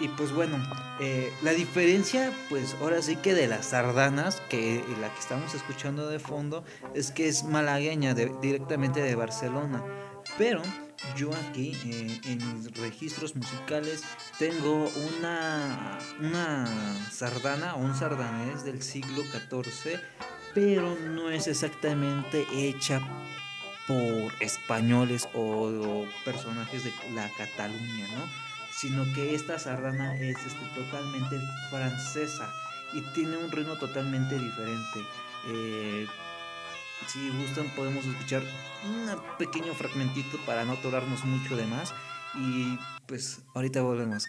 y 0.00 0.08
pues 0.08 0.32
bueno, 0.32 0.58
eh, 1.00 1.32
la 1.42 1.52
diferencia, 1.52 2.32
pues 2.48 2.76
ahora 2.80 3.02
sí 3.02 3.16
que 3.16 3.34
de 3.34 3.48
las 3.48 3.66
sardanas, 3.66 4.40
que 4.48 4.84
la 5.00 5.12
que 5.12 5.20
estamos 5.20 5.54
escuchando 5.54 6.08
de 6.08 6.18
fondo, 6.18 6.64
es 6.94 7.10
que 7.10 7.28
es 7.28 7.44
malagueña, 7.44 8.14
directamente 8.14 9.00
de 9.00 9.14
Barcelona. 9.14 9.84
Pero 10.36 10.62
yo 11.16 11.30
aquí 11.34 11.76
eh, 11.84 12.20
en 12.24 12.54
mis 12.54 12.76
registros 12.76 13.34
musicales 13.34 14.02
tengo 14.38 14.90
una, 15.18 15.98
una 16.20 16.66
sardana 17.10 17.74
o 17.74 17.78
un 17.78 17.94
sardanés 17.94 18.64
del 18.64 18.82
siglo 18.82 19.22
XIV, 19.22 20.00
pero 20.54 20.96
no 20.96 21.30
es 21.30 21.46
exactamente 21.46 22.46
hecha 22.52 23.00
por 23.86 24.32
españoles 24.40 25.28
o, 25.34 26.04
personajes 26.24 26.84
de 26.84 26.92
la 27.14 27.28
Cataluña, 27.36 28.06
¿no? 28.14 28.47
Sino 28.80 29.04
que 29.12 29.34
esta 29.34 29.58
sardana 29.58 30.16
es 30.16 30.36
este, 30.46 30.64
totalmente 30.74 31.40
francesa 31.70 32.48
y 32.92 33.00
tiene 33.12 33.36
un 33.36 33.50
ritmo 33.50 33.74
totalmente 33.76 34.38
diferente. 34.38 35.00
Eh, 35.48 36.06
si 37.06 37.30
gustan 37.30 37.66
podemos 37.74 38.04
escuchar 38.04 38.42
un 38.84 39.08
pequeño 39.38 39.74
fragmentito 39.74 40.38
para 40.46 40.64
no 40.64 40.74
atorarnos 40.74 41.24
mucho 41.24 41.56
de 41.56 41.66
más 41.66 41.94
y 42.34 42.78
pues 43.06 43.40
ahorita 43.54 43.82
volvemos. 43.82 44.28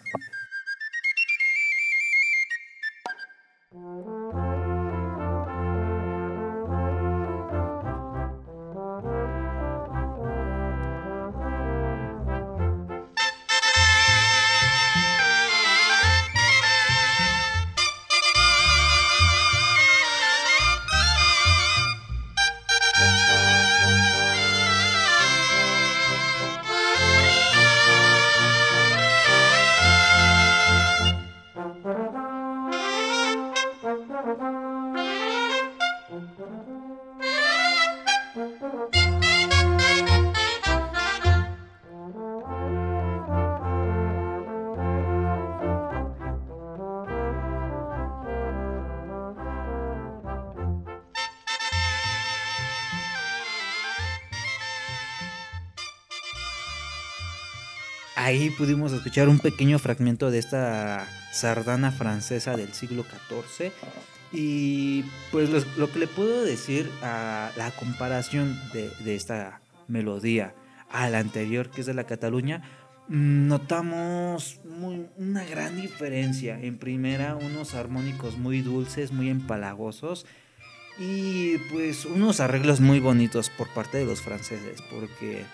Ahí 58.24 58.50
pudimos 58.50 58.92
escuchar 58.92 59.28
un 59.28 59.38
pequeño 59.38 59.78
fragmento 59.78 60.30
de 60.30 60.38
esta 60.38 61.06
sardana 61.32 61.90
francesa 61.90 62.56
del 62.56 62.72
siglo 62.72 63.04
XIV. 63.04 63.72
Y 64.32 65.04
pues 65.32 65.48
lo, 65.76 65.90
que 65.90 65.98
le 65.98 66.06
puedo 66.06 66.44
decir 66.44 66.90
a 67.02 67.50
la 67.56 67.70
comparación 67.72 68.60
de, 68.72 69.14
esta 69.14 69.60
melodía 69.88 70.54
a 70.90 71.08
la 71.08 71.18
anterior, 71.18 71.70
que 71.70 71.80
es 71.80 71.86
de 71.86 71.94
la 71.94 72.04
Cataluña, 72.04 72.62
mm, 73.08 73.48
notamos 73.48 74.60
una 75.16 75.44
gran 75.44 75.80
diferencia. 75.80 76.60
En 76.60 76.78
primera, 76.78 77.36
unos 77.36 77.74
armónicos 77.74 78.38
muy 78.38 78.60
dulces, 78.60 79.12
muy 79.12 79.30
empalagosos. 79.30 80.26
Y 80.98 81.56
pues 81.72 82.04
unos 82.04 82.40
arreglos 82.40 82.80
muy 82.80 83.00
bonitos 83.00 83.48
por 83.50 83.68
parte 83.68 83.98
de 83.98 84.04
los 84.04 84.20
franceses, 84.20 84.82
porque 84.90 85.44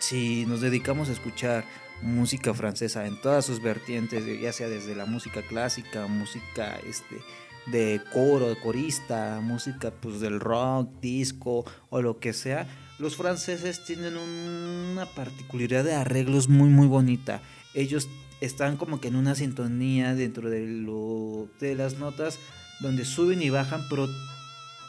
si 0.00 0.44
nos 0.46 0.60
dedicamos 0.60 1.08
a 1.08 1.12
escuchar 1.12 1.64
música 2.02 2.54
francesa 2.54 3.06
en 3.06 3.20
todas 3.20 3.44
sus 3.44 3.62
vertientes, 3.62 4.24
ya 4.40 4.52
sea 4.52 4.68
desde 4.68 4.96
la 4.96 5.06
música 5.06 5.42
clásica, 5.42 6.06
música 6.06 6.78
este, 6.86 7.20
de 7.66 8.00
coro, 8.12 8.48
de 8.48 8.56
corista, 8.56 9.40
música 9.42 9.92
pues 9.92 10.20
del 10.20 10.40
rock, 10.40 10.88
disco 11.00 11.64
o 11.90 12.02
lo 12.02 12.18
que 12.18 12.32
sea, 12.32 12.66
los 12.98 13.16
franceses 13.16 13.84
tienen 13.84 14.16
una 14.16 15.06
particularidad 15.06 15.84
de 15.84 15.94
arreglos 15.94 16.48
muy 16.48 16.68
muy 16.68 16.86
bonita. 16.86 17.42
Ellos 17.74 18.08
están 18.40 18.76
como 18.76 19.00
que 19.00 19.08
en 19.08 19.16
una 19.16 19.34
sintonía 19.34 20.14
dentro 20.14 20.50
de, 20.50 20.66
lo, 20.66 21.48
de 21.60 21.74
las 21.74 21.98
notas 21.98 22.38
donde 22.80 23.04
suben 23.04 23.42
y 23.42 23.50
bajan, 23.50 23.86
pero 23.90 24.08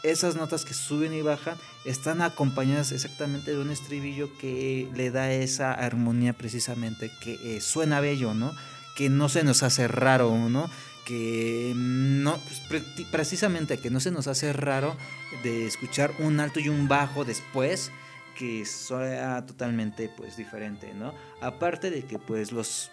esas 0.03 0.35
notas 0.35 0.65
que 0.65 0.73
suben 0.73 1.13
y 1.13 1.21
bajan 1.21 1.57
están 1.85 2.21
acompañadas 2.21 2.91
exactamente 2.91 3.51
de 3.51 3.59
un 3.59 3.71
estribillo 3.71 4.29
que 4.37 4.87
le 4.95 5.11
da 5.11 5.31
esa 5.31 5.73
armonía 5.73 6.33
precisamente, 6.33 7.11
que 7.21 7.39
eh, 7.43 7.61
suena 7.61 7.99
bello, 7.99 8.33
¿no? 8.33 8.53
Que 8.95 9.09
no 9.09 9.29
se 9.29 9.43
nos 9.43 9.63
hace 9.63 9.87
raro, 9.87 10.35
¿no? 10.49 10.69
Que 11.05 11.73
no, 11.75 12.37
pues, 12.69 12.83
precisamente 13.11 13.77
que 13.77 13.89
no 13.89 13.99
se 13.99 14.11
nos 14.11 14.27
hace 14.27 14.53
raro 14.53 14.95
de 15.43 15.65
escuchar 15.65 16.11
un 16.19 16.39
alto 16.39 16.59
y 16.59 16.69
un 16.69 16.87
bajo 16.87 17.25
después 17.25 17.91
que 18.37 18.65
sea 18.65 19.45
totalmente 19.45 20.09
pues 20.09 20.37
diferente, 20.37 20.93
¿no? 20.93 21.13
Aparte 21.41 21.89
de 21.91 22.03
que 22.03 22.17
pues 22.17 22.51
los 22.51 22.91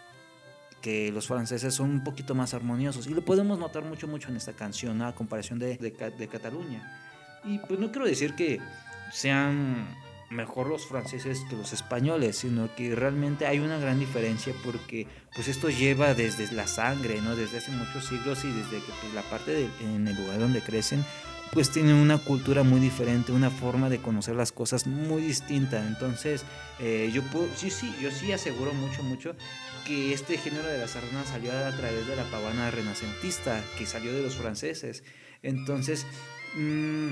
que 0.81 1.11
los 1.13 1.27
franceses 1.27 1.75
son 1.75 1.91
un 1.91 2.05
poquito 2.05 2.35
más 2.35 2.55
armoniosos 2.55 3.07
y 3.07 3.11
lo 3.11 3.25
podemos 3.25 3.59
notar 3.59 3.85
mucho 3.85 4.07
mucho 4.07 4.29
en 4.29 4.37
esta 4.37 4.53
canción 4.53 5.03
a 5.03 5.15
comparación 5.15 5.59
de, 5.59 5.77
de, 5.77 6.29
Cataluña 6.29 7.41
y 7.45 7.59
pues 7.59 7.79
no 7.81 7.91
quiero 7.91 8.07
decir 8.07 8.35
que 8.35 8.61
sean 9.13 9.97
mejor 10.31 10.67
los 10.69 10.87
franceses 10.87 11.41
que 11.49 11.57
los 11.57 11.73
españoles, 11.73 12.37
sino 12.37 12.75
que 12.75 12.95
realmente 12.95 13.47
hay 13.47 13.61
una 13.61 13.79
gran 13.79 13.99
diferencia 13.99 14.53
porque 14.63 15.07
pues 15.35 15.49
esto 15.49 15.71
lleva 15.71 16.15
desde 16.15 16.53
la 16.53 16.67
sangre, 16.67 17.21
¿no? 17.23 17.35
Desde 17.35 17.59
hace 17.59 17.71
muchos 17.71 18.05
siglos 18.05 18.45
y 18.45 18.49
desde 18.49 18.79
que 18.85 18.93
pues, 19.01 19.15
la 19.15 19.23
parte 19.23 19.53
de, 19.53 19.69
en 19.81 20.07
el 20.07 20.17
lugar 20.17 20.39
donde 20.39 20.61
crecen 20.61 21.05
pues 21.53 21.71
tienen 21.71 21.95
una 21.95 22.19
cultura 22.19 22.63
muy 22.63 22.81
diferente, 22.81 23.33
una 23.33 23.51
forma 23.51 23.89
de 23.89 23.99
conocer 23.99 24.37
las 24.37 24.53
cosas 24.53 24.87
muy 24.87 25.23
distinta. 25.23 25.85
Entonces, 25.87 26.45
eh, 26.79 27.11
yo 27.13 27.23
puedo, 27.23 27.49
sí, 27.57 27.71
sí, 27.71 27.95
yo 28.01 28.11
sí 28.11 28.33
aseguro 28.33 28.73
mucho, 28.75 29.03
mucho 29.03 29.35
que 29.89 30.13
este 30.13 30.37
género 30.37 30.69
de 30.69 30.77
la 30.77 30.87
sardana 30.87 31.25
salió 31.25 31.51
a 31.51 31.75
través 31.75 32.07
de 32.07 32.15
la 32.15 32.25
pavana 32.25 32.71
renacentista, 32.71 33.65
que 33.79 33.87
salió 33.87 34.13
de 34.13 34.23
los 34.23 34.35
franceses. 34.35 35.03
Entonces, 35.43 36.07
mmm, 36.55 37.09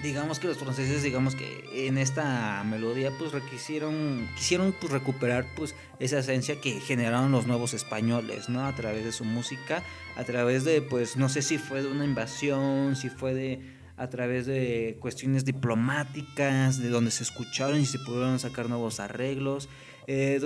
digamos 0.00 0.38
que 0.38 0.46
los 0.46 0.58
franceses, 0.58 1.02
digamos 1.02 1.34
que 1.34 1.88
en 1.88 1.98
esta 1.98 2.62
melodía, 2.62 3.10
pues 3.18 3.32
requisieron, 3.32 4.28
quisieron 4.36 4.72
pues, 4.80 4.92
recuperar 4.92 5.44
pues 5.56 5.74
esa 5.98 6.20
esencia 6.20 6.60
que 6.60 6.78
generaron 6.78 7.32
los 7.32 7.48
nuevos 7.48 7.74
españoles, 7.74 8.48
¿no? 8.48 8.64
A 8.64 8.76
través 8.76 9.04
de 9.04 9.10
su 9.10 9.24
música, 9.24 9.82
a 10.16 10.22
través 10.22 10.62
de, 10.62 10.82
pues, 10.82 11.16
no 11.16 11.28
sé 11.28 11.42
si 11.42 11.58
fue 11.58 11.82
de 11.82 11.88
una 11.88 12.04
invasión, 12.04 12.94
si 12.94 13.10
fue 13.10 13.34
de 13.34 13.60
a 13.96 14.08
través 14.08 14.46
de 14.46 14.96
cuestiones 15.00 15.44
diplomáticas, 15.44 16.80
de 16.80 16.88
donde 16.90 17.10
se 17.10 17.24
escucharon 17.24 17.80
y 17.80 17.86
se 17.86 17.98
pudieron 17.98 18.38
sacar 18.38 18.68
nuevos 18.68 19.00
arreglos. 19.00 19.68
Eh, 20.06 20.40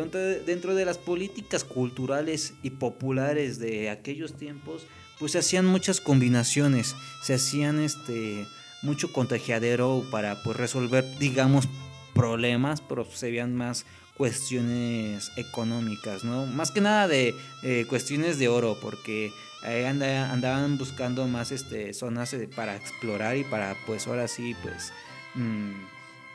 dentro 0.44 0.74
de 0.74 0.84
las 0.84 0.98
políticas 0.98 1.64
culturales 1.64 2.54
y 2.62 2.70
populares 2.70 3.58
de 3.58 3.90
aquellos 3.90 4.34
tiempos, 4.34 4.86
pues 5.18 5.32
se 5.32 5.38
hacían 5.38 5.64
muchas 5.66 6.00
combinaciones, 6.00 6.94
se 7.22 7.34
hacían 7.34 7.80
este 7.80 8.46
mucho 8.82 9.12
contagiadero 9.12 10.04
para 10.10 10.42
pues 10.42 10.56
resolver 10.56 11.04
digamos 11.18 11.68
problemas, 12.14 12.82
pero 12.82 13.06
se 13.06 13.30
veían 13.30 13.54
más 13.54 13.86
cuestiones 14.16 15.30
económicas, 15.36 16.24
¿no? 16.24 16.46
Más 16.46 16.70
que 16.70 16.80
nada 16.80 17.08
de 17.08 17.34
eh, 17.62 17.86
cuestiones 17.88 18.38
de 18.38 18.48
oro, 18.48 18.78
porque 18.80 19.32
andaban 19.62 20.78
buscando 20.78 21.26
más 21.26 21.50
este, 21.50 21.92
zonas 21.92 22.32
eh, 22.34 22.48
para 22.54 22.76
explorar 22.76 23.36
y 23.36 23.44
para 23.44 23.74
pues 23.86 24.06
ahora 24.06 24.28
sí 24.28 24.54
pues, 24.62 24.92
mm, 25.34 25.72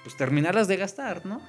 pues 0.04 0.18
terminarlas 0.18 0.68
de 0.68 0.78
gastar, 0.78 1.26
¿no? 1.26 1.42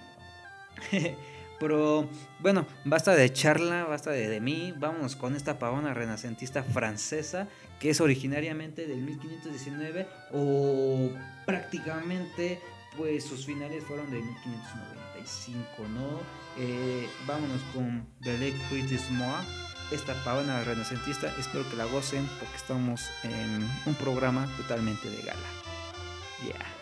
Pero 1.62 2.08
bueno, 2.40 2.66
basta 2.84 3.14
de 3.14 3.32
charla, 3.32 3.84
basta 3.84 4.10
de, 4.10 4.40
mí. 4.40 4.74
Vámonos 4.76 5.14
con 5.14 5.36
esta 5.36 5.60
pavona 5.60 5.94
renacentista 5.94 6.64
francesa 6.64 7.46
que 7.78 7.90
es 7.90 8.00
originariamente 8.00 8.88
del 8.88 8.98
1519 9.02 10.08
o 10.32 11.10
prácticamente 11.46 12.60
pues 12.96 13.24
sus 13.24 13.46
finales 13.46 13.84
fueron 13.84 14.10
de 14.10 14.18
1595, 14.18 15.88
¿no? 15.94 16.20
Eh, 16.58 17.08
vámonos 17.28 17.62
con 17.72 18.06
Belle 18.20 18.52
Moa, 19.12 19.44
esta 19.92 20.14
pavana 20.24 20.64
renacentista. 20.64 21.32
Espero 21.38 21.68
que 21.70 21.76
la 21.76 21.84
gocen 21.84 22.26
porque 22.40 22.56
estamos 22.56 23.08
en 23.22 23.68
un 23.86 23.94
programa 23.94 24.48
totalmente 24.56 25.08
de 25.08 25.22
gala. 25.22 25.48
Yeah. 26.44 26.81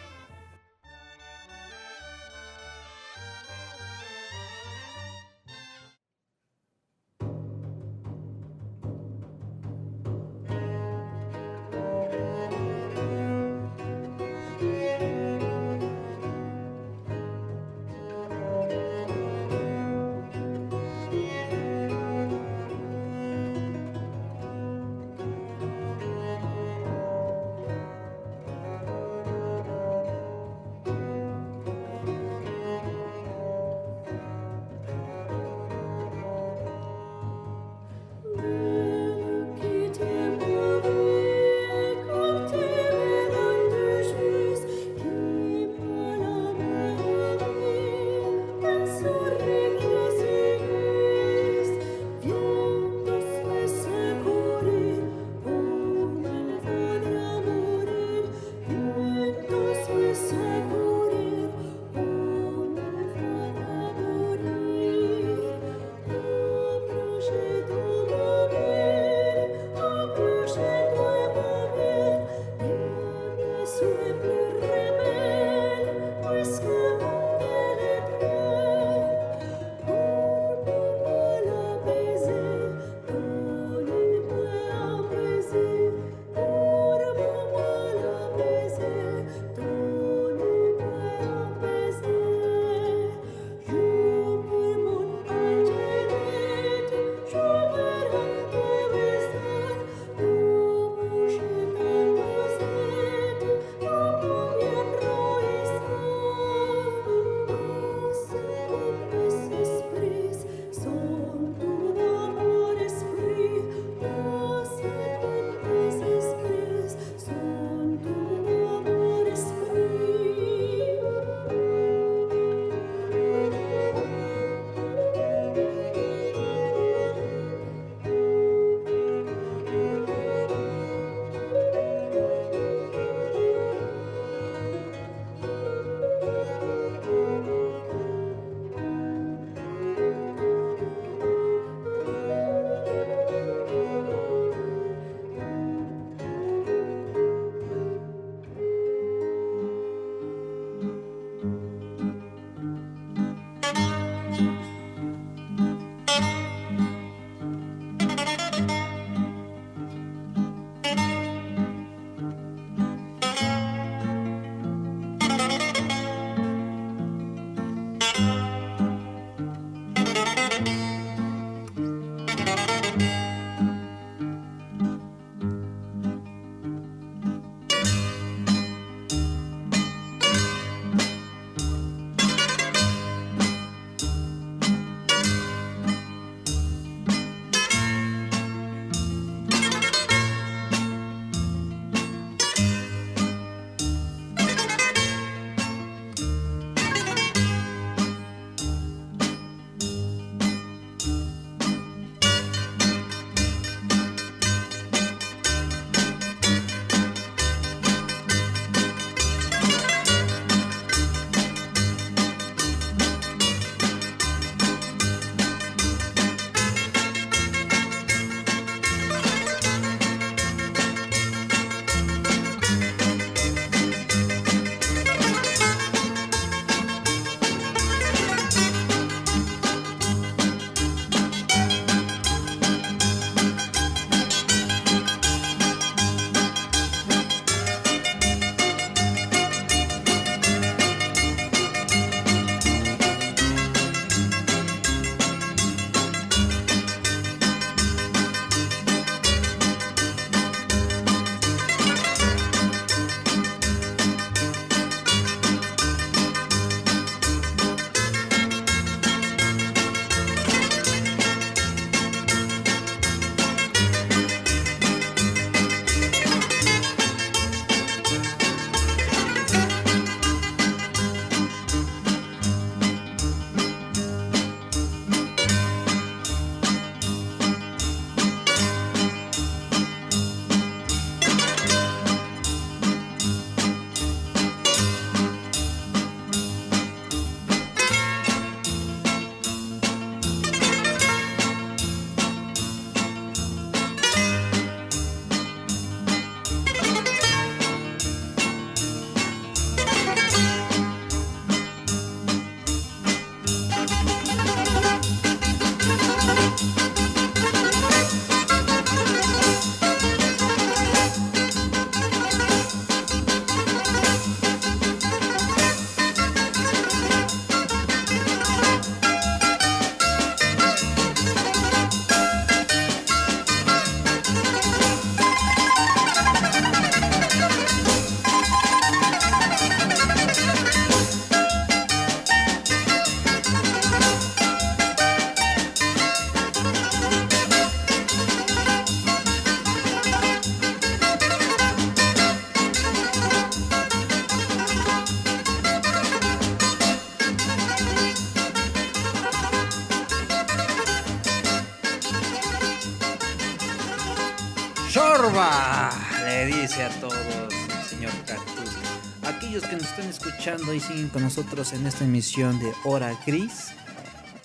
Y 360.40 360.80
siguen 360.80 361.08
con 361.10 361.22
nosotros 361.22 361.74
en 361.74 361.86
esta 361.86 362.02
emisión 362.02 362.58
de 362.60 362.72
Hora 362.84 363.12
Gris, 363.26 363.74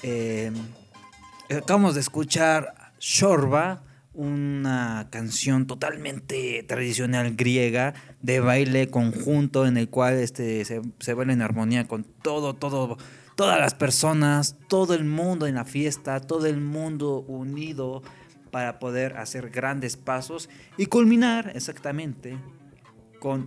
eh, 0.04 0.52
acabamos 1.50 1.96
de 1.96 2.02
escuchar 2.02 2.92
Shorba, 3.00 3.82
una 4.14 5.08
canción 5.10 5.68
totalmente 5.68 6.62
tradicional 6.64 7.38
griega 7.38 7.94
de 8.22 8.42
baile 8.42 8.90
conjunto 8.90 9.66
en 9.66 9.78
el 9.78 9.88
cual 9.88 10.16
este, 10.16 10.66
se, 10.66 10.82
se 11.00 11.12
en 11.14 11.42
armonía 11.42 11.88
con 11.88 12.04
todo, 12.04 12.56
todo, 12.56 12.98
todas 13.36 13.58
las 13.58 13.74
personas, 13.74 14.58
todo 14.68 14.96
el 14.96 15.06
mundo 15.06 15.48
en 15.48 15.56
la 15.56 15.64
fiesta, 15.64 16.20
todo 16.20 16.46
el 16.48 16.60
mundo 16.60 17.20
unido 17.22 18.04
para 18.52 18.80
poder 18.80 19.16
hacer 19.16 19.50
grandes 19.50 19.96
pasos 19.96 20.50
y 20.76 20.88
culminar 20.88 21.54
exactamente 21.56 22.38
con 23.22 23.46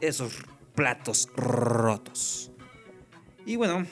esos 0.00 0.44
platos 0.78 1.28
rotos. 1.34 2.52
Y 3.44 3.56
bueno, 3.56 3.84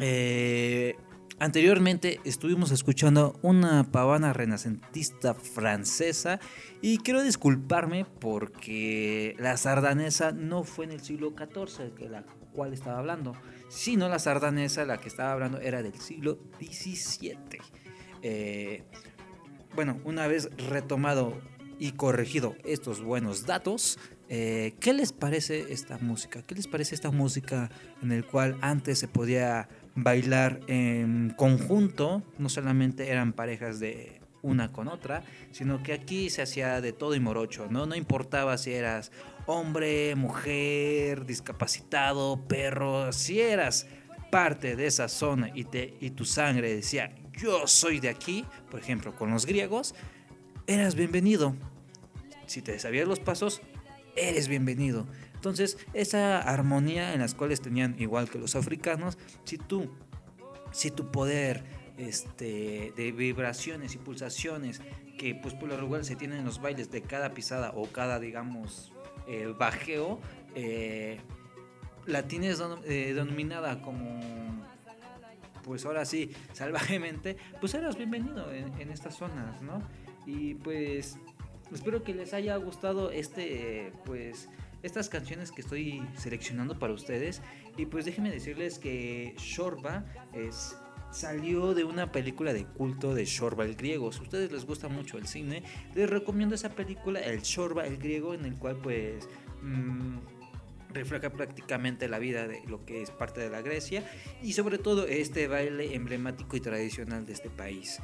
eh, 0.00 0.96
anteriormente 1.38 2.18
estuvimos 2.24 2.72
escuchando 2.72 3.38
una 3.42 3.92
pavana 3.92 4.32
renacentista 4.32 5.34
francesa 5.34 6.40
y 6.82 6.98
quiero 6.98 7.22
disculparme 7.22 8.06
porque 8.06 9.36
la 9.38 9.56
sardanesa 9.56 10.32
no 10.32 10.64
fue 10.64 10.86
en 10.86 10.90
el 10.90 11.00
siglo 11.00 11.32
XIV 11.38 11.94
de 11.94 12.08
la 12.08 12.24
cual 12.54 12.72
estaba 12.72 12.98
hablando, 12.98 13.36
sino 13.68 14.08
la 14.08 14.18
sardanesa 14.18 14.84
la 14.84 14.98
que 14.98 15.06
estaba 15.06 15.30
hablando 15.30 15.60
era 15.60 15.80
del 15.80 15.94
siglo 16.00 16.40
XVII. 16.58 17.38
Eh, 18.22 18.82
bueno, 19.76 20.00
una 20.02 20.26
vez 20.26 20.50
retomado 20.56 21.40
y 21.78 21.92
corregido 21.92 22.56
estos 22.64 23.00
buenos 23.00 23.46
datos, 23.46 23.96
eh, 24.32 24.74
¿qué 24.78 24.92
les 24.92 25.12
parece 25.12 25.72
esta 25.72 25.98
música? 25.98 26.42
¿Qué 26.42 26.54
les 26.54 26.68
parece 26.68 26.94
esta 26.94 27.10
música 27.10 27.68
en 28.00 28.12
el 28.12 28.24
cual 28.24 28.56
antes 28.60 29.00
se 29.00 29.08
podía 29.08 29.68
bailar 29.96 30.60
en 30.68 31.34
conjunto? 31.36 32.22
No 32.38 32.48
solamente 32.48 33.10
eran 33.10 33.32
parejas 33.32 33.80
de 33.80 34.20
una 34.42 34.70
con 34.70 34.86
otra, 34.86 35.24
sino 35.50 35.82
que 35.82 35.92
aquí 35.92 36.30
se 36.30 36.42
hacía 36.42 36.80
de 36.80 36.92
todo 36.92 37.16
y 37.16 37.20
morocho, 37.20 37.66
¿no? 37.68 37.86
No 37.86 37.96
importaba 37.96 38.56
si 38.56 38.72
eras 38.72 39.10
hombre, 39.46 40.14
mujer, 40.14 41.26
discapacitado, 41.26 42.46
perro, 42.46 43.12
si 43.12 43.40
eras 43.40 43.88
parte 44.30 44.76
de 44.76 44.86
esa 44.86 45.08
zona 45.08 45.50
y, 45.52 45.64
te, 45.64 45.96
y 46.00 46.10
tu 46.10 46.24
sangre 46.24 46.72
decía 46.72 47.12
yo 47.32 47.66
soy 47.66 47.98
de 47.98 48.10
aquí, 48.10 48.44
por 48.70 48.78
ejemplo, 48.78 49.16
con 49.16 49.32
los 49.32 49.44
griegos, 49.44 49.94
eras 50.68 50.94
bienvenido. 50.94 51.56
Si 52.46 52.62
te 52.62 52.78
sabías 52.78 53.08
los 53.08 53.18
pasos, 53.18 53.62
eres 54.16 54.48
bienvenido. 54.48 55.06
Entonces, 55.34 55.78
esa 55.94 56.38
armonía 56.38 57.14
en 57.14 57.20
las 57.20 57.34
cuales 57.34 57.60
tenían, 57.60 57.96
igual 57.98 58.28
que 58.28 58.38
los 58.38 58.56
africanos, 58.56 59.16
si 59.44 59.56
tú, 59.56 59.90
si 60.70 60.90
tu 60.90 61.10
poder 61.10 61.64
este, 61.96 62.92
de 62.96 63.12
vibraciones 63.12 63.94
y 63.94 63.98
pulsaciones 63.98 64.80
que 65.18 65.34
pues 65.34 65.54
por 65.54 65.68
lo 65.68 65.76
regular 65.76 66.04
se 66.04 66.16
tienen 66.16 66.38
en 66.38 66.44
los 66.44 66.60
bailes 66.62 66.90
de 66.90 67.02
cada 67.02 67.34
pisada 67.34 67.72
o 67.74 67.86
cada, 67.86 68.18
digamos, 68.18 68.92
eh, 69.28 69.52
bajeo, 69.58 70.18
eh, 70.54 71.20
la 72.06 72.26
tienes 72.26 72.62
eh, 72.84 73.12
denominada 73.14 73.82
como 73.82 74.20
pues 75.62 75.84
ahora 75.84 76.04
sí, 76.04 76.30
salvajemente, 76.52 77.36
pues 77.60 77.74
eras 77.74 77.96
bienvenido 77.96 78.50
en, 78.52 78.90
estas 78.90 79.14
zonas, 79.14 79.60
¿no? 79.62 79.82
Y 80.26 80.54
pues 80.54 81.18
espero 81.72 82.02
que 82.02 82.14
les 82.14 82.34
haya 82.34 82.56
gustado 82.56 83.10
este, 83.10 83.92
pues, 84.04 84.48
estas 84.82 85.08
canciones 85.08 85.52
que 85.52 85.60
estoy 85.60 86.02
seleccionando 86.16 86.78
para 86.78 86.92
ustedes. 86.92 87.42
Y 87.76 87.86
pues 87.86 88.04
déjenme 88.04 88.30
decirles 88.30 88.78
que 88.78 89.34
Shorba 89.38 90.04
es 90.32 90.76
salió 91.10 91.74
de 91.74 91.82
una 91.82 92.12
película 92.12 92.52
de 92.52 92.64
culto 92.64 93.14
de 93.14 93.24
Shorba 93.24 93.64
el 93.64 93.74
griego. 93.74 94.12
Si 94.12 94.20
a 94.20 94.22
ustedes 94.22 94.52
les 94.52 94.64
gusta 94.64 94.88
mucho 94.88 95.18
el 95.18 95.26
cine, 95.26 95.64
les 95.94 96.08
recomiendo 96.08 96.54
esa 96.54 96.70
película, 96.70 97.20
el 97.20 97.42
Shorba 97.42 97.86
el 97.86 97.98
griego, 97.98 98.34
en 98.34 98.44
el 98.44 98.54
cual 98.54 98.76
pues... 98.76 99.28
Mmm, 99.62 100.18
refleja 100.92 101.30
prácticamente 101.30 102.08
la 102.08 102.18
vida 102.18 102.48
de 102.48 102.62
lo 102.66 102.84
que 102.84 103.02
es 103.02 103.10
parte 103.10 103.40
de 103.40 103.50
la 103.50 103.62
Grecia 103.62 104.04
y 104.42 104.52
sobre 104.54 104.78
todo 104.78 105.06
este 105.06 105.46
baile 105.46 105.94
emblemático 105.94 106.56
y 106.56 106.60
tradicional 106.60 107.26
de 107.26 107.32
este 107.32 107.48
país. 107.48 108.00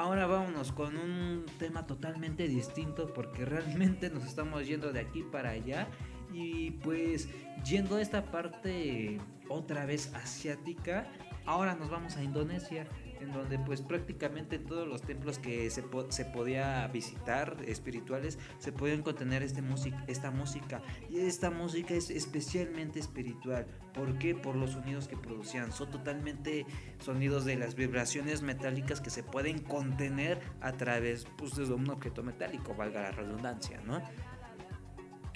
Ahora 0.00 0.26
vámonos 0.26 0.72
con 0.72 0.96
un 0.96 1.44
tema 1.58 1.86
totalmente 1.86 2.48
distinto 2.48 3.12
porque 3.12 3.44
realmente 3.44 4.08
nos 4.08 4.24
estamos 4.24 4.66
yendo 4.66 4.94
de 4.94 5.00
aquí 5.00 5.22
para 5.22 5.50
allá 5.50 5.88
y 6.32 6.70
pues 6.70 7.28
yendo 7.68 7.96
a 7.96 8.00
esta 8.00 8.30
parte 8.30 9.20
otra 9.50 9.84
vez 9.84 10.10
asiática, 10.14 11.06
ahora 11.44 11.74
nos 11.74 11.90
vamos 11.90 12.16
a 12.16 12.22
Indonesia 12.22 12.86
en 13.20 13.32
donde 13.32 13.58
pues 13.58 13.82
prácticamente 13.82 14.58
todos 14.58 14.86
los 14.86 15.02
templos 15.02 15.38
que 15.38 15.70
se, 15.70 15.84
se 16.08 16.24
podía 16.24 16.86
visitar 16.88 17.56
espirituales 17.66 18.38
se 18.58 18.72
podían 18.72 19.02
contener 19.02 19.42
este 19.42 19.62
esta 20.06 20.30
música 20.30 20.82
y 21.08 21.18
esta 21.18 21.50
música 21.50 21.94
es 21.94 22.10
especialmente 22.10 22.98
espiritual 22.98 23.66
¿por 23.92 24.18
qué? 24.18 24.34
por 24.34 24.56
los 24.56 24.72
sonidos 24.72 25.08
que 25.08 25.16
producían 25.16 25.72
son 25.72 25.90
totalmente 25.90 26.66
sonidos 26.98 27.44
de 27.44 27.56
las 27.56 27.74
vibraciones 27.74 28.42
metálicas 28.42 29.00
que 29.00 29.10
se 29.10 29.22
pueden 29.22 29.58
contener 29.58 30.40
a 30.60 30.72
través 30.72 31.26
pues, 31.36 31.56
de 31.56 31.72
un 31.72 31.88
objeto 31.90 32.22
metálico 32.22 32.74
valga 32.74 33.02
la 33.02 33.10
redundancia 33.12 33.80
¿no? 33.86 34.02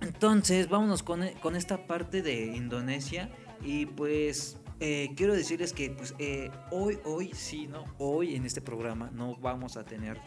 entonces 0.00 0.68
vámonos 0.68 1.02
con, 1.02 1.28
con 1.42 1.56
esta 1.56 1.86
parte 1.86 2.22
de 2.22 2.46
Indonesia 2.46 3.30
y 3.62 3.86
pues 3.86 4.58
eh, 4.86 5.12
quiero 5.16 5.32
decirles 5.32 5.72
que 5.72 5.88
pues, 5.88 6.14
eh, 6.18 6.50
hoy, 6.70 6.98
hoy 7.06 7.30
sí, 7.32 7.66
¿no? 7.66 7.86
Hoy 7.96 8.34
en 8.34 8.44
este 8.44 8.60
programa 8.60 9.10
no 9.14 9.34
vamos 9.36 9.78
a 9.78 9.84
tener, 9.86 10.18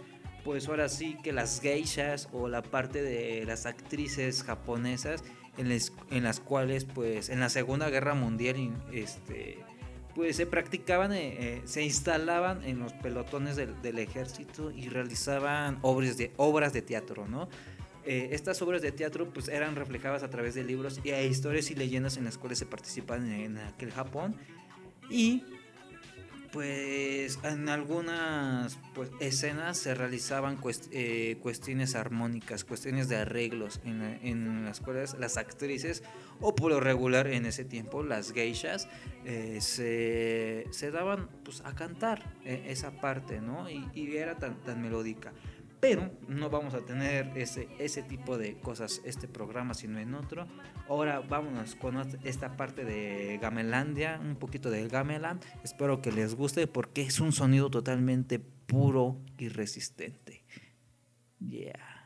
pues 0.43 0.67
ahora 0.67 0.89
sí 0.89 1.15
que 1.21 1.31
las 1.31 1.61
geishas 1.61 2.27
o 2.33 2.47
la 2.47 2.63
parte 2.63 3.03
de 3.03 3.45
las 3.45 3.67
actrices 3.67 4.41
japonesas 4.41 5.23
en, 5.59 6.23
las 6.23 6.39
cuales, 6.39 6.85
pues 6.85 7.29
en 7.29 7.39
la 7.39 7.49
Segunda 7.49 7.91
Guerra 7.91 8.15
Mundial, 8.15 8.83
este, 8.91 9.59
pues 10.15 10.35
se 10.35 10.47
practicaban, 10.47 11.13
eh, 11.13 11.61
se 11.65 11.83
instalaban 11.83 12.63
en 12.63 12.79
los 12.79 12.93
pelotones 12.93 13.57
del, 13.57 13.79
del, 13.83 13.99
ejército 13.99 14.71
y 14.71 14.89
realizaban 14.89 15.77
obras 15.83 16.17
de, 16.17 16.31
obras 16.37 16.73
de 16.73 16.81
teatro, 16.81 17.27
¿no? 17.27 17.47
Eh, 18.09 18.29
estas 18.31 18.61
obras 18.61 18.81
de 18.81 18.93
teatro 18.93 19.27
pues 19.33 19.49
eran 19.49 19.75
reflejadas 19.75 20.23
a 20.23 20.29
través 20.29 20.55
de 20.55 20.63
libros 20.63 21.01
y 21.03 21.11
hay 21.11 21.27
historias 21.27 21.69
y 21.71 21.75
leyendas 21.75 22.15
en 22.15 22.23
las 22.23 22.37
cuales 22.37 22.57
se 22.57 22.65
participan 22.65 23.29
en, 23.29 23.57
aquel 23.57 23.91
Japón 23.91 24.33
y 25.09 25.43
pues 26.53 27.37
en 27.43 27.67
algunas 27.67 28.79
pues, 28.95 29.09
escenas 29.19 29.77
se 29.77 29.93
realizaban 29.93 30.57
eh, 30.91 31.37
cuestiones 31.41 31.95
armónicas, 31.95 32.63
cuestiones 32.63 33.09
de 33.09 33.17
arreglos 33.17 33.81
en, 33.83 34.63
las 34.63 34.79
cuales 34.79 35.17
las 35.19 35.35
actrices 35.35 36.01
o 36.39 36.55
por 36.55 36.71
lo 36.71 36.79
regular 36.79 37.27
en 37.27 37.45
ese 37.45 37.65
tiempo 37.65 38.03
las 38.03 38.31
geishas 38.31 38.87
eh, 39.25 39.57
se, 39.59 40.91
daban 40.91 41.27
pues, 41.43 41.59
a 41.65 41.75
cantar 41.75 42.23
esa 42.45 43.01
parte 43.01 43.41
¿no? 43.41 43.69
y, 43.69 43.85
y 43.93 44.15
era 44.15 44.37
tan, 44.37 44.55
tan 44.63 44.81
melódica 44.81 45.33
pero 45.79 46.11
no 46.27 46.49
vamos 46.49 46.73
a 46.73 46.85
tener 46.85 47.31
ese, 47.35 47.67
ese 47.79 48.03
tipo 48.03 48.37
de 48.37 48.59
cosas 48.59 49.01
este 49.05 49.27
programa 49.27 49.73
sino 49.73 49.99
en 49.99 50.13
otro. 50.15 50.47
Ahora 50.89 51.19
vámonos 51.19 51.75
con 51.75 51.97
esta 52.23 52.55
parte 52.57 52.85
de 52.85 53.37
Gamelandia 53.41 54.19
un 54.21 54.35
poquito 54.35 54.69
de 54.69 54.87
Gameland. 54.87 55.43
Espero 55.63 56.01
que 56.01 56.11
les 56.11 56.35
guste 56.35 56.67
porque 56.67 57.01
es 57.01 57.19
un 57.19 57.31
sonido 57.31 57.69
totalmente 57.69 58.39
puro 58.39 59.21
y 59.37 59.49
resistente. 59.49 60.43
Yeah 61.39 61.96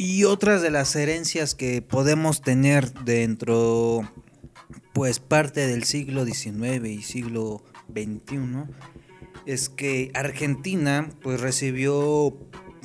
Y 0.00 0.22
otras 0.22 0.62
de 0.62 0.70
las 0.70 0.94
herencias 0.94 1.56
que 1.56 1.82
podemos 1.82 2.40
tener 2.40 2.92
dentro, 3.02 4.08
pues 4.92 5.18
parte 5.18 5.66
del 5.66 5.82
siglo 5.82 6.24
XIX 6.24 6.86
y 6.86 7.02
siglo 7.02 7.64
XXI, 7.88 8.72
es 9.44 9.68
que 9.68 10.12
Argentina 10.14 11.10
pues 11.20 11.40
recibió 11.40 12.32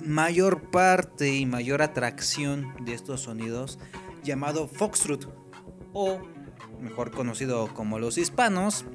mayor 0.03 0.71
parte 0.71 1.35
y 1.35 1.45
mayor 1.45 1.83
atracción 1.83 2.73
de 2.83 2.95
estos 2.95 3.21
sonidos 3.21 3.77
llamado 4.23 4.67
Foxtrot 4.67 5.31
o 5.93 6.19
mejor 6.81 7.11
conocido 7.11 7.71
como 7.75 7.99
los 7.99 8.17
hispanos, 8.17 8.85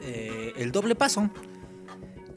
eh, 0.00 0.52
el 0.58 0.70
doble 0.70 0.94
paso 0.94 1.28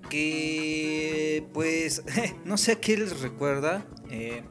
que 0.10 1.48
pues 1.54 2.04
no 2.46 2.58
sé 2.58 2.72
a 2.72 2.80
qué 2.80 2.98
les 2.98 3.20
recuerda, 3.22 3.86
eh, 4.10 4.44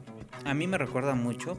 a 0.45 0.53
mí 0.53 0.67
me 0.67 0.77
recuerda 0.77 1.15
mucho 1.15 1.57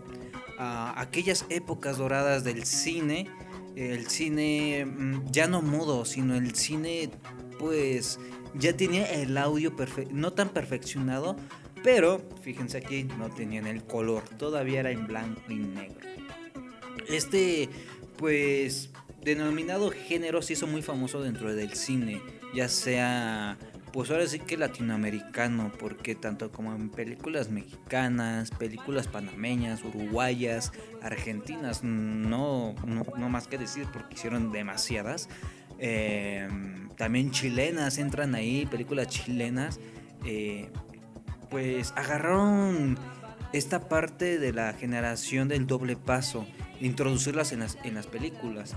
a 0.59 1.01
aquellas 1.01 1.47
épocas 1.49 1.99
doradas 1.99 2.45
del 2.45 2.65
cine, 2.65 3.29
el 3.77 4.09
cine 4.09 4.85
mm, 4.87 5.31
ya 5.31 5.47
no 5.47 5.63
mudo, 5.63 6.05
sino 6.05 6.37
el 6.37 6.55
cine 6.55 7.11
pues 7.59 8.19
ya 8.55 8.77
tenía 8.77 9.05
el 9.13 9.37
audio 9.37 9.73
no 10.11 10.33
tan 10.33 10.51
perfeccionado, 10.51 11.37
pero 11.83 12.21
fíjense 12.43 12.79
aquí 12.79 13.05
no 13.05 13.31
tenían 13.31 13.67
el 13.67 13.85
color, 13.85 14.23
todavía 14.39 14.81
era 14.81 14.91
en 14.91 15.07
blanco 15.07 15.43
y 15.49 15.57
negro. 15.57 16.09
Este 17.09 17.69
pues 18.17 18.91
denominado 19.23 19.91
género 19.91 20.43
se 20.43 20.53
hizo 20.53 20.67
muy 20.67 20.83
famoso 20.83 21.23
dentro 21.23 21.55
del 21.55 21.75
cine, 21.75 22.23
ya 22.55 22.69
sea 22.69 23.59
pues 23.95 24.11
ahora 24.11 24.27
sí 24.27 24.41
que 24.41 24.57
latinoamericano, 24.57 25.71
porque 25.79 26.17
tanto 26.17 26.51
como 26.51 26.75
en 26.75 26.91
películas 26.91 27.49
mexicanas, 27.51 28.51
películas 28.51 29.07
panameñas, 29.07 29.85
uruguayas, 29.85 30.73
argentinas, 31.01 31.85
no, 31.85 32.75
no, 32.85 33.29
más 33.29 33.47
que 33.47 33.57
decir 33.57 33.87
porque 33.93 34.17
hicieron 34.17 34.51
demasiadas, 34.51 35.29
eh, 35.79 36.49
también 36.97 37.31
chilenas 37.31 37.99
entran 37.99 38.35
ahí, 38.35 38.67
películas 38.67 39.07
chilenas, 39.07 39.79
eh, 40.25 40.71
pues 41.49 41.93
agarraron 41.95 42.99
esta 43.53 43.89
parte 43.89 44.41
de 44.41 44.53
la 44.53 44.73
generación 44.73 45.47
del 45.47 45.69
doble 45.69 45.95
paso, 45.95 46.49
introducirlas 46.81 47.53
en 47.53 47.61
las, 47.61 47.79
en 47.85 47.95
las 47.95 48.09
películas. 48.09 48.75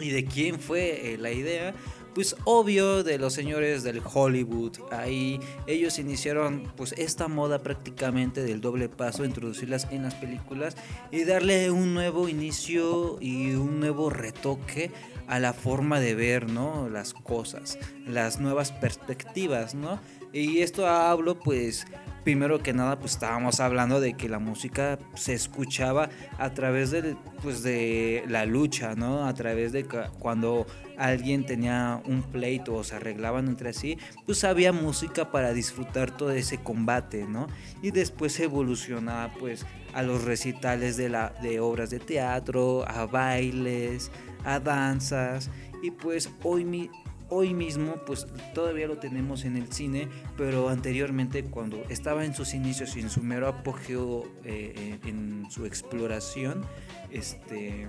¿Y 0.00 0.10
de 0.10 0.24
quién 0.24 0.58
fue 0.58 1.12
eh, 1.12 1.18
la 1.18 1.30
idea? 1.30 1.74
Pues 2.14 2.36
obvio 2.44 3.02
de 3.02 3.18
los 3.18 3.32
señores 3.32 3.82
del 3.82 4.02
Hollywood. 4.02 4.78
Ahí 4.90 5.40
ellos 5.66 5.98
iniciaron 5.98 6.72
pues 6.76 6.94
esta 6.98 7.28
moda 7.28 7.62
prácticamente 7.62 8.42
del 8.42 8.60
doble 8.60 8.88
paso, 8.88 9.24
introducirlas 9.24 9.88
en 9.90 10.02
las 10.02 10.14
películas 10.14 10.76
y 11.10 11.24
darle 11.24 11.70
un 11.70 11.94
nuevo 11.94 12.28
inicio 12.28 13.18
y 13.20 13.54
un 13.54 13.80
nuevo 13.80 14.10
retoque 14.10 14.90
a 15.26 15.38
la 15.38 15.52
forma 15.52 16.00
de 16.00 16.14
ver, 16.14 16.50
¿no? 16.50 16.88
Las 16.88 17.14
cosas, 17.14 17.78
las 18.06 18.40
nuevas 18.40 18.72
perspectivas, 18.72 19.74
¿no? 19.74 20.00
Y 20.32 20.60
esto 20.60 20.86
hablo 20.86 21.38
pues 21.38 21.86
primero 22.24 22.62
que 22.62 22.72
nada 22.72 22.98
pues 22.98 23.12
estábamos 23.12 23.60
hablando 23.60 24.00
de 24.00 24.14
que 24.14 24.28
la 24.28 24.38
música 24.38 24.98
se 25.14 25.34
escuchaba 25.34 26.08
a 26.38 26.50
través 26.54 26.90
de, 26.90 27.16
pues, 27.42 27.62
de 27.62 28.24
la 28.28 28.46
lucha, 28.46 28.94
¿no? 28.94 29.26
A 29.26 29.34
través 29.34 29.72
de 29.72 29.86
cuando 30.18 30.66
alguien 30.96 31.44
tenía 31.44 32.00
un 32.06 32.22
pleito 32.22 32.74
o 32.74 32.84
se 32.84 32.96
arreglaban 32.96 33.48
entre 33.48 33.72
sí, 33.72 33.98
pues 34.26 34.44
había 34.44 34.72
música 34.72 35.30
para 35.30 35.52
disfrutar 35.52 36.16
todo 36.16 36.30
ese 36.30 36.58
combate, 36.58 37.26
¿no? 37.26 37.46
Y 37.82 37.90
después 37.90 38.38
evolucionaba 38.40 39.32
pues 39.34 39.66
a 39.94 40.02
los 40.02 40.24
recitales 40.24 40.96
de, 40.96 41.08
la, 41.08 41.34
de 41.42 41.60
obras 41.60 41.90
de 41.90 41.98
teatro, 41.98 42.84
a 42.88 43.06
bailes, 43.06 44.10
a 44.44 44.60
danzas 44.60 45.50
y 45.82 45.90
pues 45.90 46.30
hoy 46.44 46.64
mi, 46.64 46.90
hoy 47.32 47.54
mismo 47.54 47.96
pues 48.06 48.26
todavía 48.54 48.86
lo 48.86 48.98
tenemos 48.98 49.44
en 49.44 49.56
el 49.56 49.72
cine, 49.72 50.08
pero 50.36 50.68
anteriormente 50.68 51.44
cuando 51.44 51.82
estaba 51.88 52.26
en 52.26 52.34
sus 52.34 52.52
inicios 52.52 52.94
y 52.96 53.00
en 53.00 53.08
su 53.08 53.22
mero 53.22 53.48
apogeo 53.48 54.30
eh, 54.44 54.98
en 55.06 55.50
su 55.50 55.64
exploración, 55.64 56.62
este, 57.10 57.88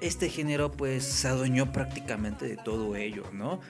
este 0.00 0.30
género 0.30 0.72
pues 0.72 1.04
se 1.04 1.28
adueñó 1.28 1.70
prácticamente 1.70 2.48
de 2.48 2.56
todo 2.56 2.96
ello, 2.96 3.24
¿no? 3.32 3.60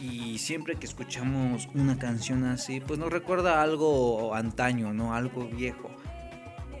Y 0.00 0.38
siempre 0.38 0.76
que 0.76 0.86
escuchamos 0.86 1.68
una 1.74 1.98
canción 1.98 2.44
así, 2.44 2.78
pues 2.78 3.00
nos 3.00 3.12
recuerda 3.12 3.62
algo 3.62 4.32
antaño, 4.32 4.92
¿no? 4.92 5.12
Algo 5.12 5.48
viejo. 5.48 5.90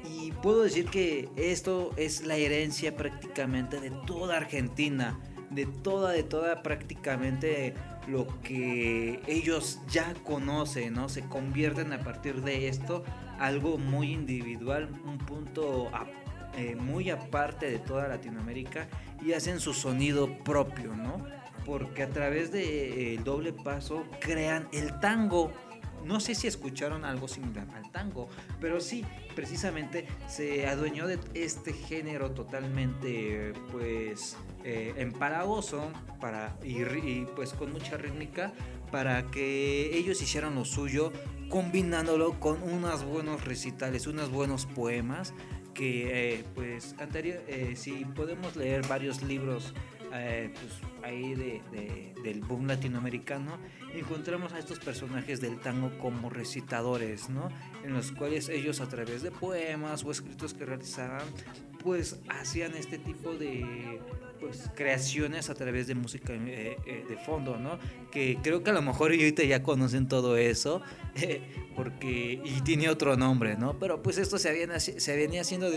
Y 0.08 0.30
puedo 0.30 0.62
decir 0.62 0.86
que 0.86 1.28
esto 1.36 1.90
es 1.96 2.24
la 2.24 2.36
herencia 2.36 2.94
prácticamente 2.94 3.80
de 3.80 3.90
toda 4.06 4.36
Argentina 4.36 5.18
de 5.50 5.66
toda, 5.66 6.12
de 6.12 6.22
toda 6.22 6.62
prácticamente 6.62 7.74
lo 8.06 8.26
que 8.42 9.20
ellos 9.26 9.80
ya 9.90 10.14
conocen, 10.24 10.94
¿no? 10.94 11.08
Se 11.08 11.22
convierten 11.22 11.92
a 11.92 12.00
partir 12.00 12.42
de 12.42 12.68
esto 12.68 13.04
algo 13.38 13.78
muy 13.78 14.12
individual, 14.12 14.88
un 15.04 15.18
punto 15.18 15.90
eh, 16.56 16.74
muy 16.74 17.10
aparte 17.10 17.70
de 17.70 17.78
toda 17.78 18.08
Latinoamérica 18.08 18.88
y 19.24 19.32
hacen 19.32 19.60
su 19.60 19.74
sonido 19.74 20.38
propio, 20.44 20.94
¿no? 20.96 21.24
Porque 21.64 22.02
a 22.02 22.08
través 22.08 22.50
del 22.50 22.62
de, 22.62 23.14
eh, 23.14 23.20
doble 23.22 23.52
paso 23.52 24.04
crean 24.20 24.68
el 24.72 24.98
tango 25.00 25.52
no 26.04 26.20
sé 26.20 26.34
si 26.34 26.46
escucharon 26.46 27.04
algo 27.04 27.28
similar 27.28 27.66
al 27.74 27.90
tango, 27.90 28.28
pero 28.60 28.80
sí, 28.80 29.04
precisamente 29.34 30.06
se 30.28 30.66
adueñó 30.66 31.06
de 31.06 31.18
este 31.34 31.72
género 31.72 32.32
totalmente, 32.32 33.52
pues, 33.72 34.36
eh, 34.64 34.94
empalagoso 34.96 35.92
para, 36.20 36.56
y, 36.62 37.24
pues 37.36 37.52
con 37.52 37.72
mucha 37.72 37.96
rítmica 37.96 38.52
para 38.90 39.30
que 39.30 39.96
ellos 39.96 40.20
hicieran 40.22 40.54
lo 40.54 40.64
suyo 40.64 41.12
combinándolo 41.48 42.40
con 42.40 42.62
unos 42.62 43.04
buenos 43.04 43.44
recitales, 43.44 44.06
unos 44.06 44.30
buenos 44.30 44.66
poemas 44.66 45.34
que 45.74 46.38
eh, 46.38 46.44
pues 46.54 46.96
anterior, 46.98 47.40
eh, 47.46 47.74
si 47.76 48.04
podemos 48.04 48.56
leer 48.56 48.86
varios 48.88 49.22
libros 49.22 49.74
eh, 50.12 50.52
pues, 50.52 50.72
ahí 51.02 51.34
de, 51.34 52.12
del 52.22 52.40
boom 52.40 52.66
latinoamericano, 52.66 53.58
encontramos 53.94 54.52
a 54.52 54.58
estos 54.58 54.78
personajes 54.78 55.40
del 55.40 55.58
tango 55.58 55.96
como 55.98 56.30
recitadores, 56.30 57.28
¿no? 57.28 57.48
En 57.84 57.92
los 57.92 58.12
cuales 58.12 58.48
ellos 58.48 58.80
a 58.80 58.88
través 58.88 59.22
de 59.22 59.30
poemas 59.30 60.04
o 60.04 60.10
escritos 60.10 60.54
que 60.54 60.64
realizaban, 60.64 61.26
pues 61.82 62.20
hacían 62.28 62.74
este 62.74 62.98
tipo 62.98 63.34
de 63.34 64.00
pues 64.40 64.70
creaciones 64.74 65.50
a 65.50 65.54
través 65.54 65.86
de 65.86 65.94
música 65.94 66.32
eh, 66.32 66.76
eh, 66.86 67.04
de 67.08 67.16
fondo, 67.16 67.56
¿no? 67.56 67.78
Que 68.10 68.38
creo 68.42 68.62
que 68.62 68.70
a 68.70 68.72
lo 68.72 68.82
mejor 68.82 69.10
ahorita 69.10 69.44
ya 69.44 69.62
conocen 69.62 70.08
todo 70.08 70.36
eso, 70.36 70.82
porque 71.76 72.40
y 72.44 72.60
tiene 72.62 72.88
otro 72.88 73.16
nombre, 73.16 73.56
¿no? 73.56 73.78
Pero 73.78 74.02
pues 74.02 74.18
esto 74.18 74.38
se, 74.38 74.48
había, 74.48 74.80
se 74.80 75.16
venía 75.16 75.42
haciendo 75.42 75.70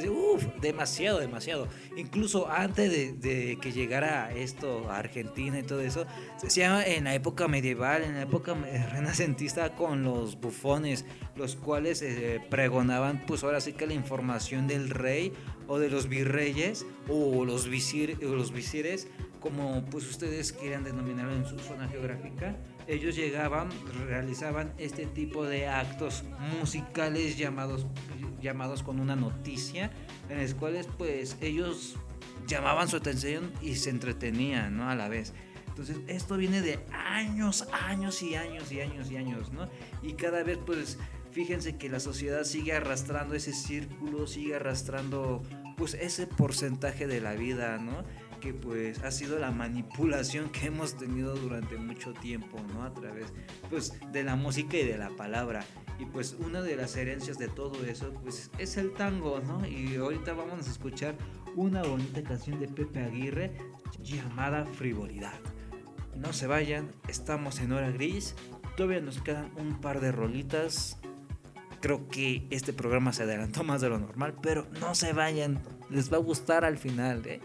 demasiado, 0.62 1.20
demasiado. 1.20 1.68
Incluso 1.96 2.50
antes 2.50 3.22
de, 3.22 3.58
que 3.62 3.72
llegara 3.72 4.32
esto 4.34 4.90
a 4.90 4.98
Argentina 4.98 5.60
y 5.60 5.64
todo 5.64 5.82
eso, 5.82 6.06
se 6.38 6.48
hacía 6.48 6.86
en 6.86 7.04
la 7.04 7.14
época 7.14 7.48
medieval, 7.48 8.04
en 8.04 8.16
la 8.16 8.24
época 8.24 8.54
renacentista 8.92 9.76
con 9.76 10.04
los 10.04 10.40
bufones, 10.40 11.06
los 11.36 11.56
cuales 11.56 12.02
eh, 12.02 12.42
pregonaban 12.50 13.24
pues 13.26 13.44
ahora 13.44 13.62
sí 13.62 13.74
que 13.74 13.88
la 13.88 13.94
información 13.94 14.68
del 14.68 14.90
rey 14.90 15.34
o 15.72 15.80
de 15.80 15.90
los 15.90 16.10
virreyes 16.10 16.86
o 17.08 17.46
los, 17.46 17.70
visir, 17.70 18.22
los 18.22 18.52
visires, 18.52 19.08
como 19.40 19.86
pues 19.86 20.06
ustedes 20.10 20.52
quieran 20.52 20.84
denominarlo 20.84 21.34
en 21.34 21.46
su 21.46 21.58
zona 21.60 21.88
geográfica, 21.88 22.58
ellos 22.88 23.16
llegaban, 23.16 23.70
realizaban 24.06 24.74
este 24.78 25.06
tipo 25.06 25.46
de 25.46 25.68
actos 25.68 26.26
musicales 26.60 27.38
llamados, 27.38 27.88
llamados 28.42 28.84
con 28.84 29.00
una 29.00 29.16
noticia, 29.16 29.92
en 30.28 30.42
los 30.42 30.54
cuales 30.56 30.90
pues 30.98 31.38
ellos 31.40 31.96
llamaban 32.48 32.90
su 32.90 32.98
atención 32.98 33.50
y 33.62 33.76
se 33.76 33.92
entretenían, 33.92 34.76
¿no? 34.76 34.90
A 34.90 34.96
la 34.96 35.08
vez. 35.08 35.34
Entonces, 35.70 36.00
esto 36.08 36.36
viene 36.36 36.62
de 36.62 36.86
años, 36.92 37.66
años 37.72 38.22
y 38.22 38.36
años 38.36 38.70
y 38.74 38.82
años 38.82 39.10
y 39.10 39.16
años, 39.16 39.54
¿no? 39.54 39.70
Y 40.04 40.14
cada 40.14 40.44
vez, 40.44 40.60
pues, 40.66 40.98
fíjense 41.32 41.78
que 41.78 41.88
la 41.90 42.02
sociedad 42.02 42.44
sigue 42.44 42.74
arrastrando 42.74 43.36
ese 43.36 43.54
círculo, 43.54 44.28
sigue 44.28 44.56
arrastrando 44.56 45.42
pues 45.78 45.94
ese 45.94 46.28
porcentaje 46.28 47.08
de 47.08 47.22
la 47.22 47.34
vida, 47.34 47.78
¿no? 47.78 48.04
Que 48.40 48.54
pues 48.54 49.04
ha 49.04 49.12
sido 49.12 49.38
la 49.40 49.52
manipulación 49.52 50.50
que 50.50 50.68
hemos 50.68 50.98
tenido 50.98 51.36
durante 51.36 51.78
mucho 51.78 52.14
tiempo, 52.14 52.60
¿no? 52.74 52.84
A 52.84 52.94
través 52.94 53.28
pues 53.70 53.94
de 54.12 54.24
la 54.24 54.36
música 54.36 54.78
y 54.78 54.86
de 54.86 54.98
la 54.98 55.10
palabra. 55.10 55.64
Y 56.00 56.06
pues 56.06 56.36
una 56.40 56.62
de 56.62 56.76
las 56.76 56.96
herencias 56.96 57.38
de 57.38 57.48
todo 57.48 57.86
eso 57.86 58.12
pues 58.24 58.50
es 58.58 58.78
el 58.78 58.94
tango, 58.94 59.40
¿no? 59.42 59.68
Y 59.68 59.96
ahorita 59.96 60.34
vamos 60.34 60.68
a 60.68 60.72
escuchar 60.72 61.16
una 61.56 61.84
bonita 61.84 62.24
canción 62.24 62.60
de 62.60 62.68
Pepe 62.68 63.02
Aguirre 63.02 63.52
llamada 64.02 64.66
Frivolidad. 64.66 65.40
No 66.16 66.34
se 66.34 66.48
vayan, 66.48 66.92
estamos 67.08 67.60
en 67.60 67.72
hora 67.72 67.92
gris, 67.92 68.36
todavía 68.76 69.02
nos 69.02 69.22
quedan 69.22 69.52
un 69.58 69.80
par 69.80 70.02
de 70.02 70.12
rolitas 70.12 70.98
creo 71.82 72.08
que 72.08 72.48
este 72.50 72.72
programa 72.72 73.12
se 73.12 73.24
adelantó 73.24 73.64
más 73.64 73.82
de 73.82 73.90
lo 73.90 74.00
normal, 74.00 74.36
pero 74.42 74.68
no 74.80 74.96
se 74.96 75.14
vayan, 75.14 75.62
les 75.90 76.12
va 76.12 76.18
a 76.18 76.22
gustar 76.22 76.64
al 76.64 76.78
final, 76.78 77.26
¿eh? 77.26 77.42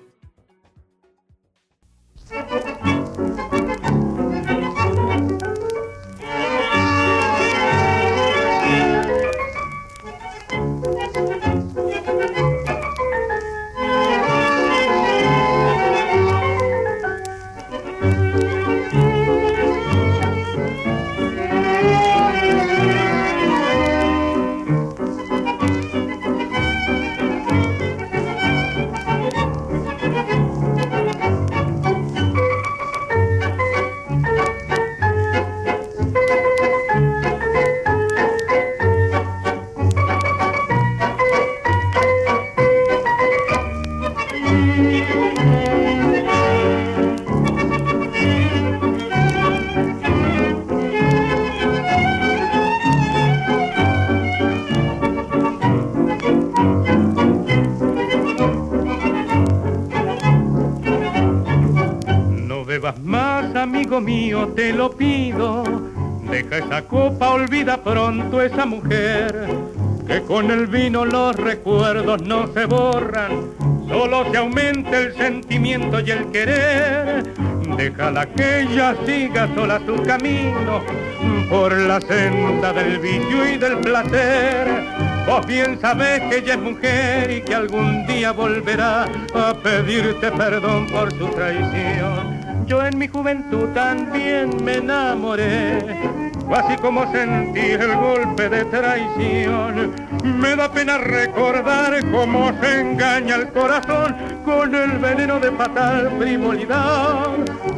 Esa 68.46 68.66
mujer. 68.66 69.48
Que 70.06 70.22
con 70.22 70.50
el 70.50 70.66
vino 70.68 71.04
los 71.04 71.34
recuerdos 71.36 72.22
no 72.22 72.46
se 72.54 72.64
borran, 72.66 73.50
solo 73.88 74.30
se 74.30 74.36
aumenta 74.36 74.98
el 74.98 75.14
sentimiento 75.16 76.00
y 76.00 76.10
el 76.12 76.30
querer. 76.30 77.34
Déjala 77.76 78.26
que 78.26 78.62
ella 78.62 78.94
siga 79.04 79.52
sola 79.54 79.80
su 79.84 80.00
camino 80.04 80.80
por 81.50 81.76
la 81.76 82.00
senda 82.00 82.72
del 82.72 82.98
vicio 83.00 83.48
y 83.52 83.58
del 83.58 83.78
placer. 83.78 84.68
Vos 85.26 85.44
bien 85.44 85.78
sabés 85.80 86.20
que 86.30 86.38
ella 86.38 86.54
es 86.54 86.60
mujer 86.60 87.30
y 87.30 87.42
que 87.42 87.54
algún 87.54 88.06
día 88.06 88.30
volverá 88.30 89.04
a 89.34 89.54
pedirte 89.54 90.30
perdón 90.30 90.86
por 90.86 91.12
su 91.12 91.26
traición. 91.30 92.64
Yo 92.66 92.84
en 92.84 92.98
mi 92.98 93.06
juventud 93.06 93.68
también 93.74 94.50
me 94.64 94.76
enamoré, 94.76 95.78
así 96.54 96.76
como 96.76 97.10
sentí 97.12 97.72
el 97.72 97.96
golpe 97.96 98.48
de 98.48 98.64
traición. 98.66 99.92
Me 100.22 100.54
da 100.56 100.70
pena 100.70 100.98
recordar 100.98 102.00
cómo 102.10 102.52
se 102.60 102.80
engaña 102.80 103.36
el 103.36 103.48
corazón 103.48 104.14
con 104.44 104.74
el 104.74 104.98
veneno 104.98 105.40
de 105.40 105.50
fatal 105.52 106.12
frivolidad. 106.18 107.26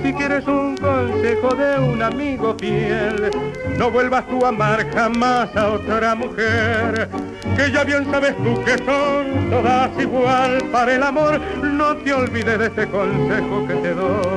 Si 0.03 0.13
quieres 0.13 0.47
un 0.47 0.77
consejo 0.77 1.55
de 1.55 1.79
un 1.81 2.03
amigo 2.03 2.55
fiel, 2.59 3.31
no 3.79 3.91
vuelvas 3.91 4.27
tú 4.29 4.45
a 4.45 4.49
amar 4.49 4.87
jamás 4.93 5.55
a 5.57 5.69
otra 5.69 6.15
mujer. 6.15 7.09
Que 7.57 7.73
ya 7.73 7.85
bien 7.85 8.11
sabes 8.11 8.37
tú 8.37 8.63
que 8.65 8.79
son 8.85 9.51
todas 9.51 9.91
igual 9.99 10.63
para 10.71 10.95
el 10.95 11.03
amor, 11.03 11.41
no 11.63 11.97
te 11.97 12.13
olvides 12.13 12.59
de 12.59 12.67
este 12.67 12.87
consejo 12.89 13.67
que 13.67 13.75
te 13.75 13.95
doy. 13.95 14.28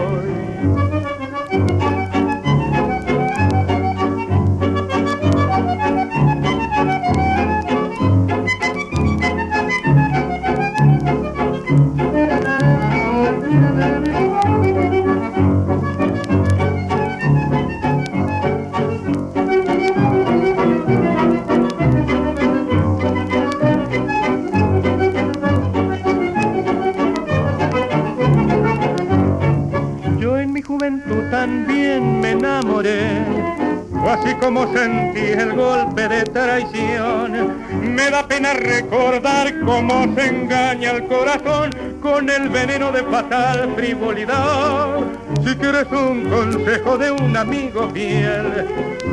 Así 34.09 34.33
como 34.35 34.71
sentí 34.73 35.19
el 35.19 35.53
golpe 35.53 36.07
de 36.07 36.23
traición. 36.23 37.55
Me 37.81 38.09
da 38.09 38.27
pena 38.27 38.53
recordar 38.53 39.59
cómo 39.61 40.05
se 40.15 40.27
engaña 40.27 40.91
el 40.91 41.07
corazón 41.07 41.71
con 42.01 42.29
el 42.29 42.49
veneno 42.49 42.91
de 42.91 43.03
fatal 43.03 43.73
frivolidad. 43.75 44.97
Si 45.45 45.55
quieres 45.55 45.87
un 45.91 46.29
consejo 46.29 46.97
de 46.97 47.11
un 47.11 47.35
amigo 47.37 47.89
fiel, 47.91 48.67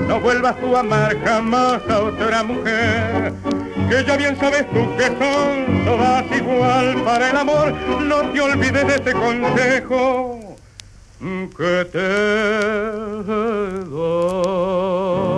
no 0.06 0.20
vuelvas 0.20 0.58
tú 0.60 0.76
a 0.76 0.80
amar 0.80 1.16
jamás 1.24 1.82
a 1.88 2.00
otra 2.00 2.42
mujer. 2.42 3.32
Que 3.88 4.04
ya 4.04 4.16
bien 4.16 4.36
sabes 4.38 4.68
tú 4.70 4.96
que 4.96 5.06
son 5.06 5.84
todas 5.84 6.24
igual 6.36 7.02
para 7.04 7.30
el 7.30 7.36
amor, 7.36 7.72
no 8.02 8.20
te 8.30 8.40
olvides 8.40 8.86
de 8.86 8.94
este 8.94 9.12
consejo 9.12 10.37
que 11.20 11.84
te 11.90 12.08
doy. 13.90 15.37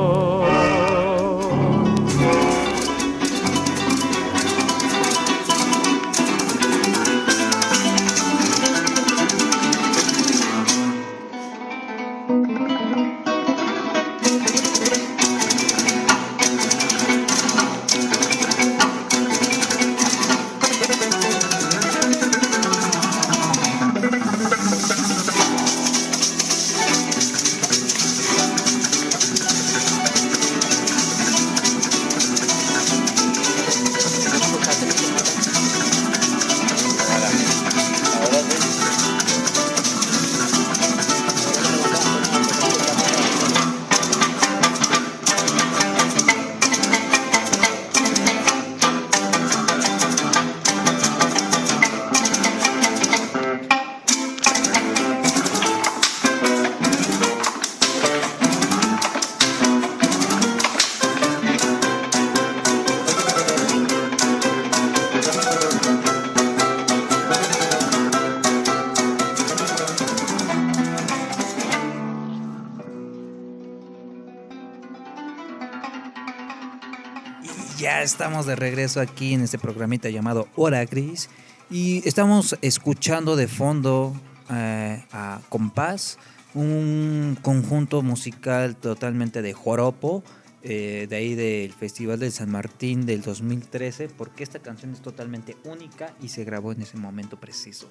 Estamos 78.20 78.44
de 78.44 78.54
regreso 78.54 79.00
aquí 79.00 79.32
en 79.32 79.40
este 79.40 79.58
programita 79.58 80.10
llamado 80.10 80.46
Hora 80.54 80.84
Gris 80.84 81.30
y 81.70 82.06
estamos 82.06 82.54
escuchando 82.60 83.34
de 83.34 83.48
fondo 83.48 84.14
eh, 84.50 85.02
a 85.10 85.40
Compás, 85.48 86.18
un 86.52 87.38
conjunto 87.40 88.02
musical 88.02 88.76
totalmente 88.76 89.40
de 89.40 89.54
joropo, 89.54 90.22
eh, 90.62 91.06
de 91.08 91.16
ahí 91.16 91.34
del 91.34 91.72
Festival 91.72 92.18
de 92.18 92.30
San 92.30 92.50
Martín 92.50 93.06
del 93.06 93.22
2013, 93.22 94.10
porque 94.10 94.42
esta 94.42 94.58
canción 94.58 94.92
es 94.92 95.00
totalmente 95.00 95.56
única 95.64 96.14
y 96.20 96.28
se 96.28 96.44
grabó 96.44 96.72
en 96.72 96.82
ese 96.82 96.98
momento 96.98 97.40
preciso. 97.40 97.88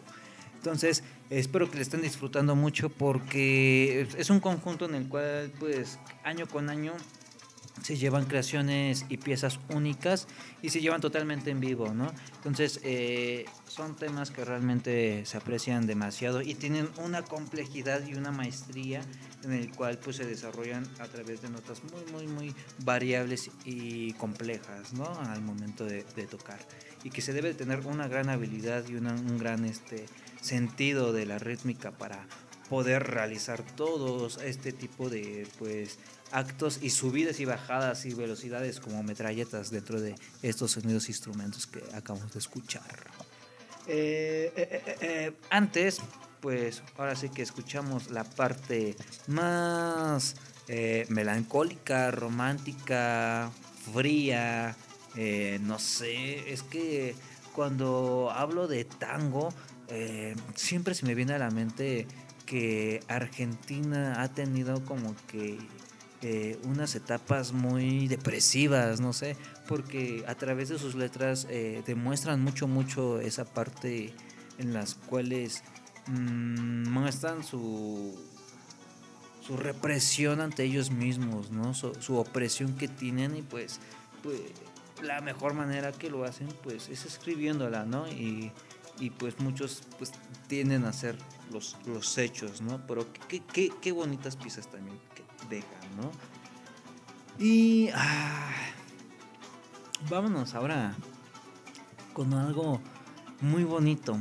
Entonces, 0.58 1.04
espero 1.32 1.72
que 1.72 1.78
le 1.78 1.82
estén 1.82 2.04
disfrutando 2.04 2.56
mucho 2.56 2.90
porque 2.90 4.08
es 4.16 4.30
un 4.30 4.42
conjunto 4.42 4.86
en 4.86 4.94
el 4.94 5.08
cual, 5.08 5.52
pues, 5.60 5.98
año 6.24 6.46
con 6.48 6.70
año 6.70 6.94
se 7.82 7.98
llevan 7.98 8.26
creaciones 8.26 9.06
y 9.10 9.18
piezas 9.18 9.60
únicas 9.70 10.28
y 10.62 10.70
se 10.70 10.82
llevan 10.82 11.02
totalmente 11.02 11.52
en 11.52 11.60
vivo, 11.60 11.94
¿no? 11.94 12.12
Entonces, 12.36 12.80
eh, 12.84 13.46
son 13.68 13.96
temas 13.96 14.32
que 14.32 14.44
realmente 14.46 15.26
se 15.26 15.38
aprecian 15.38 15.88
demasiado 15.88 16.42
y 16.42 16.56
tienen 16.56 16.90
una 16.98 17.22
complejidad 17.22 18.06
y 18.08 18.16
una 18.16 18.32
maestría 18.32 19.02
en 19.44 19.54
el 19.54 19.72
cual 19.72 19.98
pues 20.00 20.18
se 20.18 20.26
desarrollan 20.26 20.86
a 21.00 21.08
través 21.08 21.42
de 21.42 21.50
notas 21.50 21.82
muy, 21.84 22.12
muy, 22.12 22.28
muy 22.28 22.56
variables 22.84 23.50
y 23.64 24.14
complejas, 24.14 24.94
¿no? 24.94 25.06
Al 25.06 25.42
momento 25.42 25.86
de, 25.86 26.04
tocar. 26.30 26.60
Y 27.04 27.10
que 27.10 27.22
se 27.22 27.34
debe 27.34 27.54
tener 27.54 27.86
una 27.86 28.08
gran 28.08 28.30
habilidad 28.30 28.84
y 28.88 28.96
un 28.96 29.38
gran 29.38 29.66
este, 29.66 30.06
sentido 30.42 31.14
de 31.14 31.26
la 31.26 31.40
rítmica 31.40 31.92
para 31.92 32.28
poder 32.70 33.04
realizar 33.04 33.64
todos 33.64 34.40
este 34.44 34.72
tipo 34.72 35.10
de 35.10 35.48
pues 35.58 35.98
actos 36.32 36.80
y 36.82 36.90
subidas 36.90 37.40
y 37.40 37.46
bajadas 37.46 38.06
y 38.06 38.14
velocidades 38.14 38.80
como 38.80 39.04
metralletas 39.04 39.72
dentro 39.72 40.00
de 40.00 40.16
estos 40.42 40.72
sonidos 40.72 41.10
instrumentos 41.10 41.68
que 41.68 41.84
acabamos 41.94 42.32
de 42.34 42.40
escuchar. 42.40 42.84
Eh, 43.88 44.54
eh, 44.56 44.98
eh, 45.02 45.34
antes, 45.50 46.00
pues 46.42 46.84
ahora 46.98 47.16
sí 47.16 47.30
que 47.30 47.42
escuchamos 47.42 48.12
la 48.12 48.24
parte 48.24 48.96
más 49.28 50.36
melancólica, 51.10 52.12
romántica, 52.12 53.50
fría, 53.92 54.76
no 55.62 55.80
sé, 55.80 56.54
es 56.54 56.62
que 56.62 57.16
cuando 57.54 58.32
hablo 58.32 58.68
de 58.68 58.86
tango, 58.86 59.50
siempre 60.54 60.94
se 60.94 61.08
me 61.08 61.16
viene 61.16 61.34
a 61.34 61.40
la 61.40 61.50
mente 61.50 62.06
que 62.46 63.02
Argentina 63.08 64.22
ha 64.22 64.28
tenido 64.28 64.86
como 64.86 65.16
que 65.26 65.58
eh, 66.22 66.60
unas 66.66 66.96
etapas 66.96 67.54
muy 67.54 68.10
depresivas, 68.10 69.00
no 69.00 69.14
sé, 69.14 69.38
porque 69.70 70.26
a 70.28 70.36
través 70.36 70.68
de 70.68 70.78
sus 70.78 70.96
letras 70.96 71.48
eh, 71.50 71.82
demuestran 71.88 72.42
mucho, 72.44 72.68
mucho 72.68 73.22
esa 73.22 73.46
parte 73.46 74.14
en 74.58 74.74
las 74.74 74.96
cuales 74.96 75.64
mm, 76.08 76.90
muestran 76.90 77.42
su, 77.46 78.20
su 79.48 79.56
represión 79.56 80.42
ante 80.42 80.64
ellos 80.66 80.92
mismos, 80.92 81.52
¿no? 81.52 81.74
Su, 81.74 82.18
opresión 82.18 82.76
que 82.76 82.90
tienen 82.90 83.38
y 83.38 83.42
pues, 83.42 83.80
pues, 84.22 84.42
la 85.02 85.22
mejor 85.22 85.54
manera 85.54 85.94
que 85.94 86.10
lo 86.10 86.26
hacen 86.26 86.50
pues 86.64 86.90
es 86.90 87.06
escribiéndola, 87.06 87.86
¿no? 87.86 88.10
Y, 88.10 88.52
y 89.00 89.12
pues 89.12 89.40
muchos 89.40 89.84
pues 89.98 90.12
tienden 90.48 90.84
a 90.84 90.90
hacer 90.90 91.18
los, 91.50 91.78
los 91.86 92.18
hechos, 92.18 92.60
¿no? 92.60 92.86
Pero 92.88 93.08
qué, 93.30 93.40
qué, 93.40 93.72
qué 93.82 93.92
bonitas 93.94 94.36
piezas 94.36 94.70
también 94.70 95.00
que 95.50 95.56
dejan. 95.56 96.12
Y 97.38 97.90
ah, 97.96 98.52
vámonos 100.10 100.56
ahora 100.56 100.94
con 102.14 102.34
algo 102.34 102.82
muy 103.42 103.64
bonito. 103.64 104.20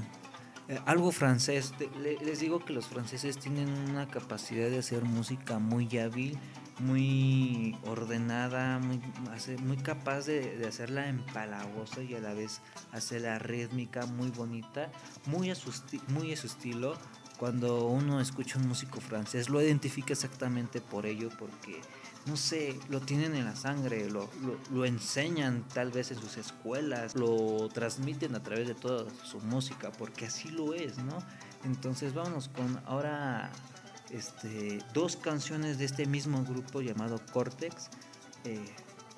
Eh, 0.68 0.78
algo 0.86 1.10
francés. 1.12 1.72
les 1.98 2.40
digo 2.40 2.64
que 2.64 2.72
los 2.72 2.86
franceses 2.86 3.38
tienen 3.38 3.68
una 3.90 4.06
capacidad 4.06 4.68
de 4.68 4.78
hacer 4.78 5.02
música 5.04 5.58
muy 5.58 5.98
hábil, 5.98 6.38
muy 6.78 7.76
ordenada, 7.86 8.78
muy, 8.78 9.00
muy 9.64 9.78
capaz 9.78 10.26
de, 10.26 10.64
hacerla 10.68 11.08
empalagosa 11.08 12.02
y 12.02 12.14
a 12.14 12.20
la 12.20 12.34
vez 12.34 12.60
hacerla 12.92 13.38
rítmica, 13.38 14.06
muy 14.06 14.30
bonita, 14.30 14.90
muy 15.26 15.50
a 15.50 15.54
su, 15.54 15.72
muy 16.08 16.32
a 16.32 16.36
su 16.36 16.46
estilo. 16.46 16.96
Cuando 17.38 17.86
uno 17.86 18.20
escucha 18.20 18.58
un 18.58 18.66
músico 18.66 19.00
francés, 19.00 19.48
lo 19.48 19.62
identifica 19.62 20.12
exactamente 20.12 20.80
por 20.80 21.06
ello, 21.06 21.30
porque 21.38 21.80
no 22.26 22.36
sé, 22.36 22.78
lo 22.88 23.00
tienen 23.00 23.34
en 23.36 23.44
la 23.44 23.54
sangre, 23.54 24.10
lo, 24.10 24.28
lo, 24.72 24.84
enseñan 24.84 25.64
tal 25.72 25.90
vez 25.90 26.10
en 26.10 26.18
sus 26.18 26.36
escuelas, 26.36 27.14
lo 27.14 27.68
transmiten 27.68 28.34
a 28.34 28.42
través 28.42 28.66
de 28.66 28.74
toda 28.74 29.08
su 29.24 29.40
música, 29.40 29.92
porque 29.92 30.26
así 30.26 30.50
lo 30.50 30.74
es, 30.74 30.98
¿no? 30.98 31.18
Entonces 31.64 32.12
vámonos 32.12 32.48
con 32.48 32.82
ahora 32.86 33.50
este, 34.10 34.78
dos 34.92 35.16
canciones 35.16 35.78
de 35.78 35.84
este 35.84 36.06
mismo 36.06 36.44
grupo 36.44 36.80
llamado 36.80 37.20
Cortex. 37.32 37.88
Eh, 38.44 38.60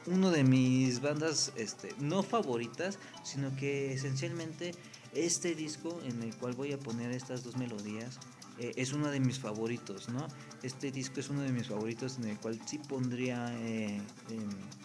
uno 0.06 0.30
de 0.30 0.44
mis 0.44 1.00
bandas 1.00 1.52
este, 1.56 1.94
no 1.98 2.22
favoritas, 2.22 2.98
sino 3.22 3.54
que 3.56 3.92
esencialmente 3.92 4.74
este 5.14 5.54
disco 5.54 6.00
en 6.04 6.22
el 6.22 6.34
cual 6.36 6.54
voy 6.54 6.72
a 6.72 6.78
poner 6.78 7.10
estas 7.10 7.44
dos 7.44 7.56
melodías 7.56 8.18
eh, 8.60 8.74
es 8.76 8.92
uno 8.92 9.10
de 9.10 9.20
mis 9.20 9.38
favoritos, 9.38 10.10
¿no? 10.10 10.26
Este 10.62 10.92
disco 10.92 11.18
es 11.20 11.30
uno 11.30 11.40
de 11.40 11.50
mis 11.50 11.68
favoritos 11.68 12.18
en 12.18 12.26
el 12.26 12.36
cual 12.36 12.60
sí 12.66 12.78
pondría 12.78 13.50
eh, 13.60 14.02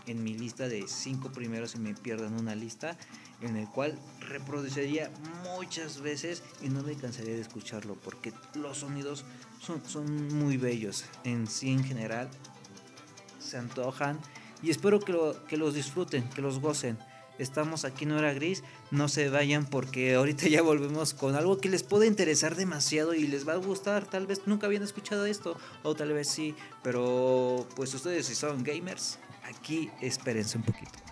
en, 0.08 0.24
mi 0.24 0.34
lista 0.34 0.70
de 0.70 0.86
cinco 0.88 1.30
primeros 1.34 1.72
si 1.72 1.80
me 1.80 1.94
pierdan 1.94 2.40
una 2.40 2.56
lista, 2.56 2.98
en 3.42 3.58
el 3.58 3.68
cual 3.68 4.00
reproduciría 4.22 5.12
muchas 5.44 6.00
veces 6.00 6.42
y 6.62 6.70
no 6.70 6.84
me 6.84 6.96
cansaría 6.96 7.34
de 7.34 7.42
escucharlo 7.42 7.96
porque 7.96 8.32
los 8.54 8.78
sonidos 8.78 9.26
son, 9.60 9.84
son 9.86 10.34
muy 10.34 10.56
bellos 10.56 11.04
en 11.26 11.46
sí 11.46 11.72
en 11.72 11.84
general, 11.84 12.30
se 13.40 13.58
antojan 13.58 14.20
y 14.64 14.70
espero 14.70 15.02
que, 15.02 15.34
que 15.50 15.58
los 15.58 15.74
disfruten, 15.74 16.30
que 16.30 16.42
los 16.42 16.60
gocen. 16.60 16.98
Estamos 17.40 17.86
aquí 17.86 18.06
en 18.06 18.14
Hora 18.14 18.34
Gris. 18.34 18.64
No 18.92 19.08
se 19.08 19.30
vayan 19.30 19.66
porque 19.66 20.16
ahorita 20.16 20.48
ya 20.50 20.62
volvemos 20.62 21.14
con 21.14 21.36
algo 21.36 21.58
que 21.58 21.70
les 21.70 21.84
puede 21.84 22.08
interesar 22.08 22.56
demasiado 22.56 23.14
y 23.14 23.28
les 23.28 23.48
va 23.48 23.54
a 23.54 23.58
gustar. 23.58 24.06
Tal 24.06 24.28
vez 24.28 24.42
nunca 24.46 24.68
habían 24.68 24.84
escuchado 24.84 25.26
esto 25.26 25.58
o 25.84 25.96
tal 25.96 26.14
vez 26.14 26.28
sí. 26.28 26.56
Pero 26.84 27.68
pues 27.76 27.94
ustedes 27.94 28.26
si 28.26 28.36
son 28.36 28.64
gamers, 28.64 29.20
aquí 29.44 29.90
espérense 30.02 30.58
un 30.58 30.64
poquito. 30.64 31.05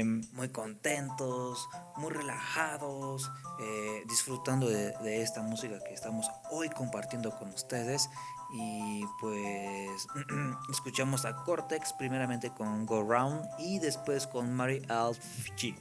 Eh, 0.00 0.04
muy 0.04 0.48
contentos, 0.48 1.68
muy 1.96 2.10
relajados, 2.10 3.30
eh, 3.60 4.02
disfrutando 4.08 4.66
de, 4.66 5.22
esta 5.22 5.42
música 5.42 5.78
que 5.86 5.92
estamos 5.92 6.26
hoy 6.50 6.70
compartiendo 6.70 7.36
con 7.36 7.50
ustedes. 7.50 8.08
Y 8.52 9.04
pues 9.20 10.06
escuchamos 10.72 11.24
a 11.26 11.36
Cortex 11.44 11.92
primeramente 11.92 12.50
con 12.50 12.86
Go 12.86 13.02
Round 13.02 13.42
y 13.58 13.78
después 13.78 14.26
con 14.26 14.54
Mary 14.54 14.82
Alf 14.88 15.18
Chief. 15.56 15.76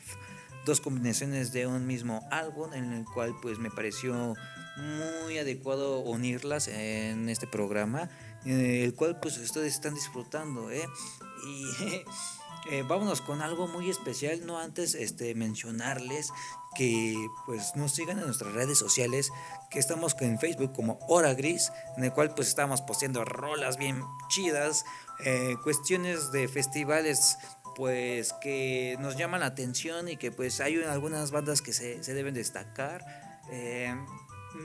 Dos 0.65 0.82
combinaciones 0.82 1.53
de 1.53 1.65
un 1.65 1.88
mismo 1.88 2.28
álbum 2.30 2.74
en 2.74 2.91
el 2.91 3.05
cual 3.05 3.34
pues 3.41 3.57
me 3.57 3.72
pareció 3.72 4.36
muy 4.78 5.38
adecuado 5.38 5.99
unirlas 5.99 6.67
en 6.67 7.30
este 7.30 7.47
programa, 7.47 8.09
el 8.45 8.93
cual 8.95 9.20
pues 9.22 9.38
ustedes 9.38 9.74
están 9.74 9.95
disfrutando, 9.95 10.70
¿eh? 10.72 10.88
Y 11.47 11.65
eh, 12.72 12.84
vámonos 12.88 13.22
con 13.22 13.41
algo 13.41 13.67
muy 13.67 13.89
especial, 13.89 14.45
no 14.45 14.59
antes 14.59 14.95
este, 14.95 15.36
mencionarles 15.36 16.32
que 16.76 17.15
pues 17.45 17.76
nos 17.76 17.93
sigan 17.93 18.20
en 18.20 18.26
nuestras 18.26 18.53
redes 18.53 18.78
sociales, 18.78 19.32
que 19.70 19.80
estamos 19.80 20.15
en 20.20 20.39
Facebook 20.39 20.74
como 20.74 20.99
Hora 21.07 21.34
Gris, 21.34 21.72
en 21.97 22.03
el 22.03 22.13
cual 22.13 22.34
pues 22.36 22.47
estamos 22.47 22.82
posteando 22.82 23.26
rolas 23.26 23.78
bien 23.78 24.03
chidas, 24.28 24.86
eh, 25.26 25.55
cuestiones 25.63 26.32
de 26.32 26.47
festivales 26.47 27.38
pues 27.76 28.34
que 28.34 28.97
nos 28.99 29.17
llaman 29.17 29.39
la 29.39 29.47
atención 29.47 30.09
y 30.09 30.17
que 30.17 30.32
pues 30.32 30.59
hay 30.59 30.82
algunas 30.84 31.32
bandas 31.32 31.61
que 31.61 31.74
se, 31.74 32.03
se 32.03 32.13
deben 32.13 32.34
destacar. 32.34 33.05
Eh, 33.51 33.95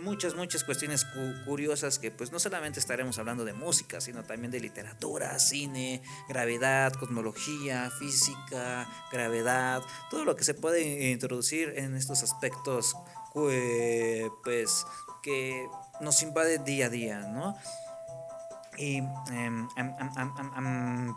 muchas, 0.03 0.35
muchas 0.35 0.65
cuestiones 0.65 1.07
curiosas 1.45 1.99
que 1.99 2.11
pues 2.11 2.33
no 2.33 2.39
solamente 2.39 2.81
estaremos 2.81 3.19
hablando 3.19 3.45
de 3.45 3.53
música, 3.53 4.01
sino 4.01 4.25
también 4.25 4.51
de 4.51 4.61
literatura, 4.61 5.39
cine, 5.39 6.03
gravedad, 6.29 6.93
cosmología, 6.93 7.91
física, 7.91 8.89
gravedad, 9.13 9.83
todo 10.11 10.25
lo 10.25 10.37
que 10.37 10.45
se 10.45 10.55
puede 10.55 11.11
introducir 11.11 11.75
en 11.77 11.97
estos 11.97 12.23
aspectos 12.23 12.95
pues 13.33 14.87
que 15.23 15.67
nos 16.01 16.23
invade 16.23 16.59
día 16.59 16.87
a 16.87 16.89
día, 16.89 17.19
¿no? 17.21 17.57
Y 18.77 18.99
em, 19.31 19.69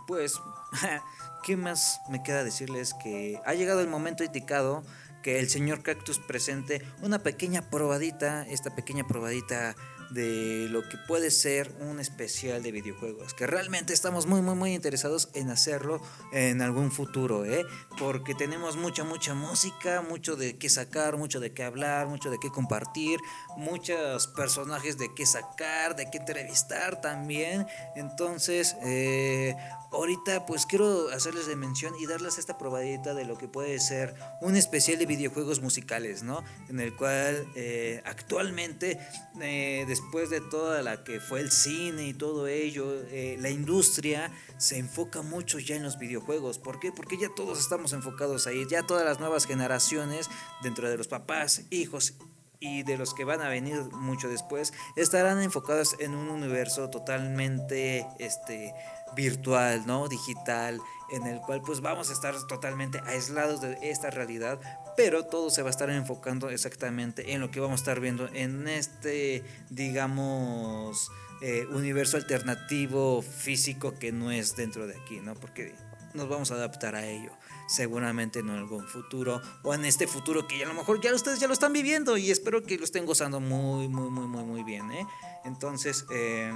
pues, 0.08 0.34
¿qué 1.44 1.58
más 1.58 2.02
me 2.10 2.22
queda 2.24 2.44
decirles? 2.44 2.94
Que 2.94 3.40
ha 3.46 3.54
llegado 3.54 3.82
el 3.82 3.88
momento 3.88 4.24
indicado 4.24 4.84
que 5.22 5.40
el 5.40 5.50
señor 5.50 5.84
Cactus 5.84 6.20
presente 6.20 6.82
una 7.02 7.20
pequeña 7.20 7.70
probadita, 7.70 8.48
esta 8.48 8.76
pequeña 8.76 9.06
probadita 9.08 9.76
de 10.10 10.68
lo 10.70 10.88
que 10.88 10.98
puede 10.98 11.32
ser 11.32 11.76
un 11.80 12.00
especial 12.00 12.64
de 12.64 12.72
videojuegos, 12.72 13.34
que 13.34 13.48
realmente 13.48 13.94
estamos 13.94 14.26
muy 14.26 14.42
muy 14.42 14.56
muy 14.56 14.74
interesados 14.74 15.30
en 15.34 15.50
hacerlo 15.50 16.02
en 16.32 16.62
algún 16.62 16.92
futuro, 16.92 17.46
¿eh? 17.46 17.66
porque 18.00 18.34
tenemos 18.34 18.78
mucha 18.78 19.04
mucha 19.04 19.34
música, 19.34 20.02
mucho 20.02 20.36
de 20.36 20.58
qué 20.58 20.70
sacar, 20.70 21.18
mucho 21.18 21.40
de 21.40 21.54
qué 21.54 21.64
hablar, 21.64 22.08
mucho 22.08 22.30
de 22.30 22.38
qué 22.40 22.50
compartir, 22.50 23.20
muchos 23.58 24.28
personajes 24.28 24.98
de 24.98 25.14
qué 25.14 25.26
sacar, 25.26 25.96
de 25.96 26.10
qué 26.10 26.20
entrevistar 26.20 27.02
también, 27.02 27.68
entonces 27.96 28.76
eh, 28.84 29.56
ahorita 29.98 30.46
pues 30.46 30.68
quiero 30.68 31.10
hacerles 31.10 31.48
de 31.48 31.56
mención 31.56 31.94
y 32.00 32.06
darles 32.06 32.38
esta 32.38 32.58
probadita 32.58 33.16
de 33.16 33.26
lo 33.26 33.38
que 33.38 33.48
puede 33.48 33.80
ser 33.80 34.14
un 34.42 34.56
especial 34.56 35.00
de 35.00 35.08
videojuegos 35.08 35.60
musicales, 35.60 36.22
¿no? 36.22 36.44
En 36.70 36.80
el 36.80 36.96
cual 36.96 37.48
eh, 37.56 38.02
actualmente, 38.06 39.00
eh, 39.42 39.86
después 39.88 40.30
de 40.30 40.40
toda 40.40 40.84
la 40.84 41.04
que 41.04 41.20
fue 41.20 41.40
el 41.40 41.52
cine 41.52 42.08
y 42.08 42.14
todo 42.14 42.48
ello, 42.48 42.94
eh, 43.10 43.38
la 43.40 43.50
industria 43.50 44.32
se 44.58 44.78
enfoca 44.78 45.24
mucho 45.24 45.58
ya 45.58 45.76
en 45.76 45.84
los 45.84 45.98
videojuegos. 45.98 46.60
¿Por 46.60 46.80
qué? 46.80 46.92
Porque 46.92 47.18
ya 47.18 47.30
todos 47.36 47.60
estamos 47.60 47.92
enfocados 47.94 48.46
ahí, 48.46 48.68
ya 48.70 48.84
todas 48.84 49.04
las 49.04 49.20
nuevas 49.20 49.46
generaciones, 49.46 50.30
dentro 50.62 50.90
de 50.90 50.98
los 50.98 51.08
papás, 51.08 51.64
hijos 51.72 52.14
y 52.60 52.84
de 52.84 52.98
los 52.98 53.14
que 53.14 53.24
van 53.24 53.42
a 53.42 53.50
venir 53.50 53.84
mucho 53.92 54.30
después 54.30 54.74
estarán 54.96 55.42
enfocados 55.42 55.96
en 56.00 56.16
un 56.16 56.30
universo 56.30 56.90
totalmente 56.90 58.08
este 58.20 58.74
virtual, 59.16 59.86
¿no? 59.86 60.08
Digital, 60.08 60.80
en 61.12 61.26
el 61.28 61.40
cual 61.40 61.62
pues 61.62 61.82
vamos 61.82 62.10
a 62.10 62.14
estar 62.14 62.36
totalmente 62.48 63.00
aislados 63.06 63.62
de 63.62 63.78
esta 63.82 64.10
realidad, 64.10 64.60
pero 64.96 65.26
todo 65.26 65.50
se 65.50 65.62
va 65.62 65.70
a 65.70 65.72
estar 65.72 65.90
enfocando 65.90 66.50
exactamente 66.50 67.34
en 67.34 67.42
lo 67.42 67.52
que 67.52 67.60
vamos 67.60 67.80
a 67.80 67.84
estar 67.84 68.00
viendo 68.00 68.28
en 68.34 68.68
este, 68.68 69.44
digamos, 69.70 71.12
eh, 71.42 71.66
universo 71.72 72.18
alternativo 72.18 73.22
físico 73.22 73.94
que 74.00 74.12
no 74.12 74.32
es 74.32 74.56
dentro 74.56 74.88
de 74.88 74.98
aquí, 74.98 75.20
¿no? 75.20 75.36
Porque 75.36 75.76
nos 76.14 76.28
vamos 76.28 76.52
a 76.52 76.56
adaptar 76.56 76.96
a 76.96 77.06
ello 77.06 77.32
seguramente 77.68 78.40
en 78.40 78.50
algún 78.50 78.88
futuro 78.88 79.42
o 79.64 79.74
en 79.74 79.86
este 79.86 80.08
futuro 80.08 80.48
que 80.48 80.64
a 80.64 80.68
lo 80.68 80.74
mejor 80.74 81.02
ya 81.02 81.14
ustedes 81.14 81.40
ya 81.40 81.48
lo 81.48 81.54
están 81.54 81.74
viviendo 81.74 82.18
y 82.18 82.32
espero 82.32 82.64
que 82.64 82.78
lo 82.78 82.86
estén 82.86 83.06
gozando 83.06 83.40
muy 83.40 83.88
muy 83.90 84.10
muy 84.10 84.26
muy 84.26 84.44
muy 84.44 84.64
bien 84.64 84.90
¿eh? 84.92 85.06
entonces 85.44 86.06
eh, 86.12 86.52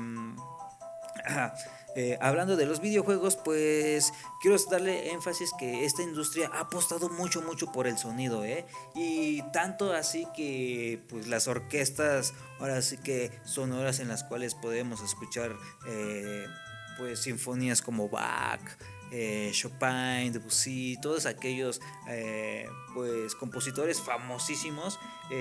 eh, 1.95 2.17
hablando 2.21 2.55
de 2.55 2.65
los 2.65 2.79
videojuegos, 2.79 3.35
pues 3.35 4.13
quiero 4.41 4.57
darle 4.69 5.11
énfasis 5.11 5.51
que 5.59 5.85
esta 5.85 6.01
industria 6.01 6.49
ha 6.53 6.61
apostado 6.61 7.09
mucho, 7.09 7.41
mucho 7.41 7.71
por 7.71 7.85
el 7.85 7.97
sonido, 7.97 8.45
¿eh? 8.45 8.65
Y 8.95 9.41
tanto 9.51 9.91
así 9.91 10.25
que 10.35 11.03
pues 11.09 11.27
las 11.27 11.47
orquestas, 11.47 12.33
ahora 12.59 12.81
sí 12.81 12.97
que 12.97 13.31
son 13.43 13.73
horas 13.73 13.99
en 13.99 14.07
las 14.07 14.23
cuales 14.23 14.55
podemos 14.55 15.01
escuchar 15.01 15.55
eh, 15.87 16.45
pues 16.97 17.19
sinfonías 17.19 17.81
como 17.81 18.07
Bach, 18.07 18.61
eh, 19.11 19.51
Chopin, 19.53 20.31
Debussy, 20.31 20.97
todos 21.01 21.25
aquellos 21.25 21.81
pues 22.93 23.35
compositores 23.35 23.99
famosísimos 23.99 24.97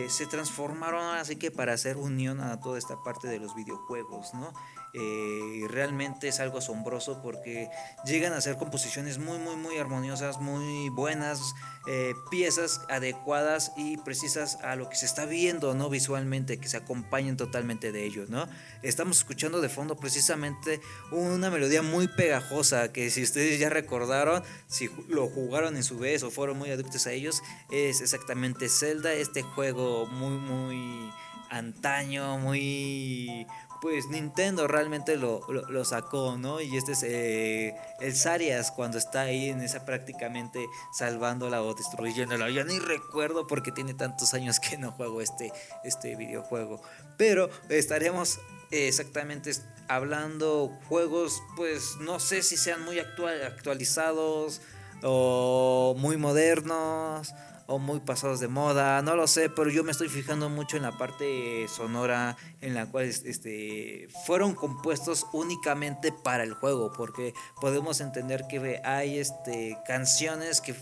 se 0.09 0.26
transformaron 0.26 1.16
así 1.16 1.36
que 1.36 1.51
para 1.51 1.72
hacer 1.72 1.96
unión 1.96 2.40
a 2.40 2.61
toda 2.61 2.78
esta 2.78 3.03
parte 3.03 3.28
de 3.28 3.38
los 3.38 3.55
videojuegos, 3.55 4.34
¿no? 4.34 4.53
Eh, 4.93 5.66
realmente 5.68 6.28
es 6.28 6.41
algo 6.41 6.59
asombroso 6.59 7.20
porque 7.22 7.70
llegan 8.05 8.32
a 8.32 8.41
ser 8.41 8.57
composiciones 8.57 9.18
muy, 9.18 9.38
muy, 9.38 9.57
muy 9.57 9.78
armoniosas, 9.78 10.41
muy 10.41 10.88
buenas, 10.88 11.41
eh, 11.86 12.14
piezas 12.30 12.82
adecuadas 12.88 13.72
y 13.76 13.97
precisas 13.99 14.57
a 14.62 14.76
lo 14.76 14.88
que 14.88 14.97
se 14.97 15.07
está 15.07 15.26
viendo, 15.26 15.74
¿no? 15.74 15.88
Visualmente, 15.88 16.59
que 16.59 16.68
se 16.68 16.76
acompañen 16.76 17.36
totalmente 17.36 17.93
de 17.93 18.05
ellos, 18.05 18.30
¿no? 18.30 18.49
Estamos 18.82 19.18
escuchando 19.18 19.61
de 19.61 19.68
fondo 19.68 19.97
precisamente 19.97 20.80
una 21.11 21.51
melodía 21.51 21.82
muy 21.82 22.09
pegajosa 22.09 22.93
que 22.93 23.11
si 23.11 23.22
ustedes 23.22 23.59
ya 23.59 23.68
recordaron, 23.68 24.43
si 24.66 24.91
lo 25.09 25.28
jugaron 25.28 25.76
en 25.76 25.84
su 25.84 25.99
vez 25.99 26.22
o 26.22 26.30
fueron 26.30 26.59
muy 26.59 26.70
adictos 26.70 27.07
a 27.07 27.12
ellos, 27.12 27.43
es 27.70 28.01
exactamente 28.01 28.68
Zelda, 28.68 29.12
este 29.12 29.43
juego 29.43 30.07
muy, 30.07 30.36
muy 30.36 31.11
antaño, 31.51 32.38
muy, 32.38 33.47
pues 33.81 34.09
Nintendo 34.09 34.66
realmente 34.66 35.16
lo, 35.16 35.41
lo, 35.49 35.85
sacó, 35.85 36.37
¿no? 36.37 36.61
Y 36.61 36.76
este 36.76 36.93
es 36.93 37.03
eh, 37.03 37.76
el 38.01 38.14
Sarias 38.14 38.70
cuando 38.70 38.99
está 38.99 39.22
ahí 39.22 39.49
en 39.49 39.62
esa 39.62 39.85
prácticamente 39.85 40.66
salvándola 40.93 41.62
o 41.62 41.74
destruyéndola. 41.74 42.51
Ya 42.51 42.64
ni 42.64 42.78
recuerdo 42.78 43.47
porque 43.47 43.72
tiene 43.72 43.95
tantos 43.95 44.35
años 44.35 44.61
que 44.61 44.76
no 44.76 44.93
juego 44.93 45.20
este, 45.20 45.53
este 45.85 46.16
videojuego. 46.16 46.83
Pero 47.16 47.49
estaremos 47.68 48.39
exactamente 48.70 49.53
hablando 49.89 50.78
juegos, 50.89 51.43
pues 51.57 51.97
no 52.01 52.20
sé 52.20 52.43
si 52.43 52.57
sean 52.57 52.85
muy 52.85 52.99
actual, 52.99 53.43
actualizados 53.45 54.61
o 55.03 55.95
muy 55.99 56.16
modernos 56.16 57.33
o 57.71 57.79
muy 57.79 58.01
pasados 58.01 58.41
de 58.41 58.49
moda, 58.49 59.01
no 59.01 59.14
lo 59.14 59.29
sé, 59.29 59.49
pero 59.49 59.71
yo 59.71 59.85
me 59.85 59.93
estoy 59.93 60.09
fijando 60.09 60.49
mucho 60.49 60.77
en 60.77 60.83
la 60.83 60.99
parte 60.99 61.68
sonora 61.68 62.37
en 62.61 62.75
la 62.75 62.87
cual 62.87 63.05
este, 63.05 64.09
fueron 64.27 64.57
compuestos 64.57 65.29
únicamente 65.33 66.11
para 66.11 66.43
el 66.43 66.53
juego, 66.55 66.93
porque 66.93 67.33
podemos 67.61 68.01
entender 68.01 68.45
que 68.49 68.81
hay 68.85 69.18
este, 69.18 69.79
canciones 69.87 70.61
que 70.61 70.75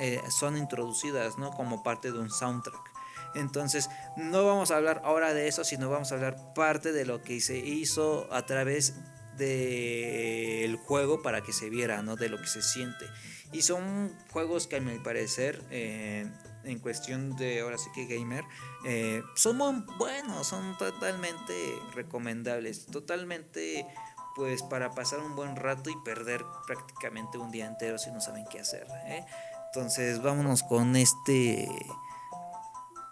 eh, 0.00 0.20
son 0.28 0.58
introducidas 0.58 1.38
¿no? 1.38 1.50
como 1.52 1.82
parte 1.82 2.12
de 2.12 2.18
un 2.18 2.30
soundtrack. 2.30 2.92
Entonces, 3.34 3.88
no 4.18 4.44
vamos 4.44 4.70
a 4.70 4.76
hablar 4.76 5.00
ahora 5.02 5.32
de 5.32 5.48
eso, 5.48 5.64
sino 5.64 5.88
vamos 5.88 6.12
a 6.12 6.16
hablar 6.16 6.52
parte 6.54 6.92
de 6.92 7.06
lo 7.06 7.22
que 7.22 7.40
se 7.40 7.56
hizo 7.56 8.28
a 8.30 8.44
través 8.44 8.94
del 9.38 10.76
juego 10.76 11.22
para 11.22 11.40
que 11.42 11.54
se 11.54 11.70
viera, 11.70 12.02
¿no? 12.02 12.16
De 12.16 12.28
lo 12.28 12.38
que 12.38 12.46
se 12.46 12.62
siente. 12.62 13.06
Y 13.54 13.62
son 13.62 14.12
juegos 14.32 14.66
que 14.66 14.76
a 14.76 14.80
mi 14.80 14.98
parecer, 14.98 15.62
eh, 15.70 16.28
en 16.64 16.78
cuestión 16.80 17.36
de 17.36 17.60
ahora 17.60 17.78
sí 17.78 17.88
que 17.94 18.06
gamer, 18.06 18.44
eh, 18.84 19.22
son 19.36 19.58
muy 19.58 19.84
buenos, 19.96 20.48
son 20.48 20.76
totalmente 20.76 21.54
recomendables, 21.94 22.86
totalmente 22.86 23.86
pues 24.34 24.64
para 24.64 24.90
pasar 24.90 25.20
un 25.20 25.36
buen 25.36 25.54
rato 25.54 25.88
y 25.88 25.94
perder 26.04 26.44
prácticamente 26.66 27.38
un 27.38 27.52
día 27.52 27.66
entero 27.66 27.96
si 27.96 28.10
no 28.10 28.20
saben 28.20 28.44
qué 28.50 28.58
hacer. 28.58 28.88
¿eh? 29.06 29.24
Entonces 29.66 30.20
vámonos 30.20 30.64
con 30.64 30.96
este 30.96 31.68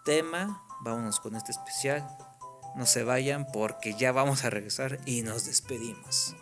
tema, 0.04 0.64
vámonos 0.80 1.20
con 1.20 1.36
este 1.36 1.52
especial 1.52 2.04
no 2.74 2.86
se 2.86 3.04
vayan 3.04 3.46
porque 3.46 3.94
ya 3.94 4.12
vamos 4.12 4.44
a 4.44 4.50
regresar 4.50 4.98
y 5.04 5.22
nos 5.22 5.44
despedimos. 5.44 6.34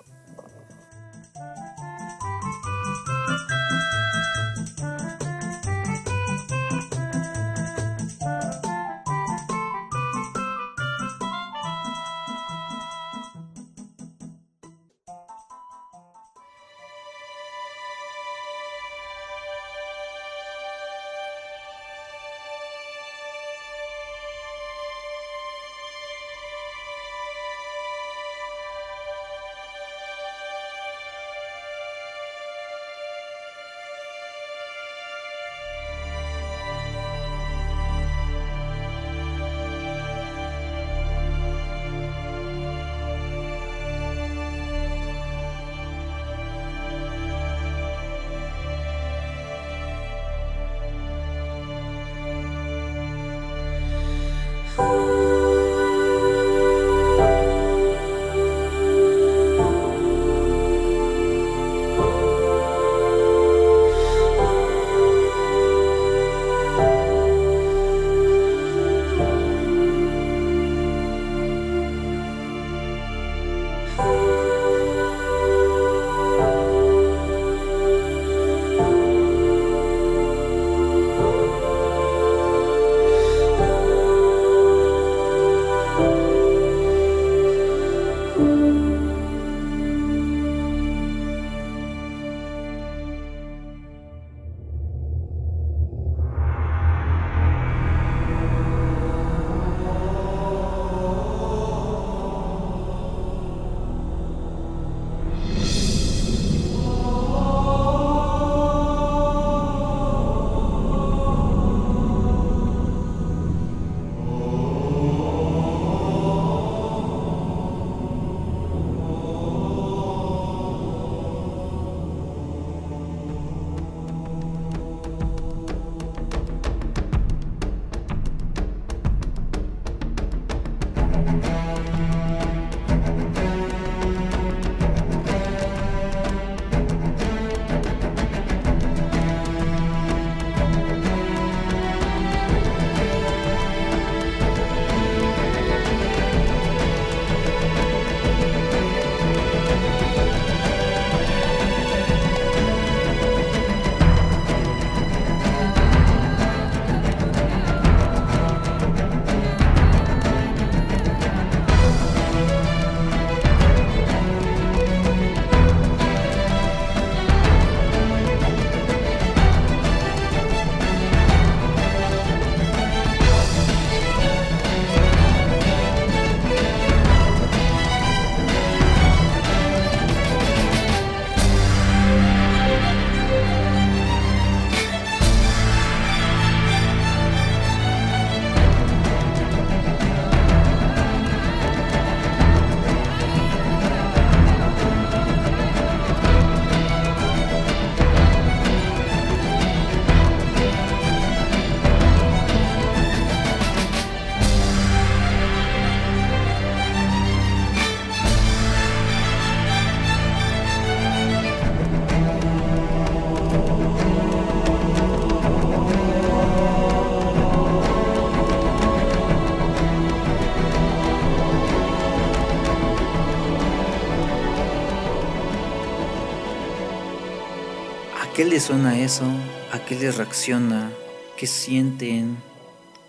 Qué 228.41 228.46
les 228.46 228.62
suena 228.62 228.99
eso? 228.99 229.26
¿A 229.71 229.84
qué 229.84 229.99
les 229.99 230.17
reacciona? 230.17 230.91
¿Qué 231.37 231.46
sienten? 231.46 232.38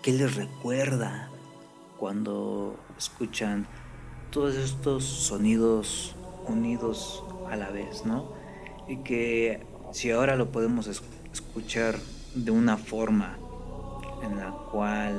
¿Qué 0.02 0.12
les 0.12 0.36
recuerda 0.36 1.30
cuando 1.98 2.76
escuchan 2.98 3.66
todos 4.30 4.56
estos 4.56 5.04
sonidos 5.04 6.14
unidos 6.46 7.24
a 7.50 7.56
la 7.56 7.70
vez, 7.70 8.04
¿no? 8.04 8.30
Y 8.86 8.98
que 8.98 9.64
si 9.90 10.10
ahora 10.10 10.36
lo 10.36 10.52
podemos 10.52 10.86
escuchar 11.32 11.98
de 12.34 12.50
una 12.50 12.76
forma 12.76 13.38
en 14.22 14.36
la 14.36 14.50
cual 14.70 15.18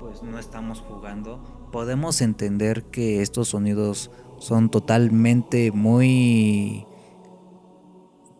pues 0.00 0.22
no 0.22 0.38
estamos 0.38 0.80
jugando, 0.80 1.40
podemos 1.72 2.20
entender 2.20 2.82
que 2.82 3.22
estos 3.22 3.48
sonidos 3.48 4.10
son 4.38 4.70
totalmente 4.70 5.72
muy 5.72 6.84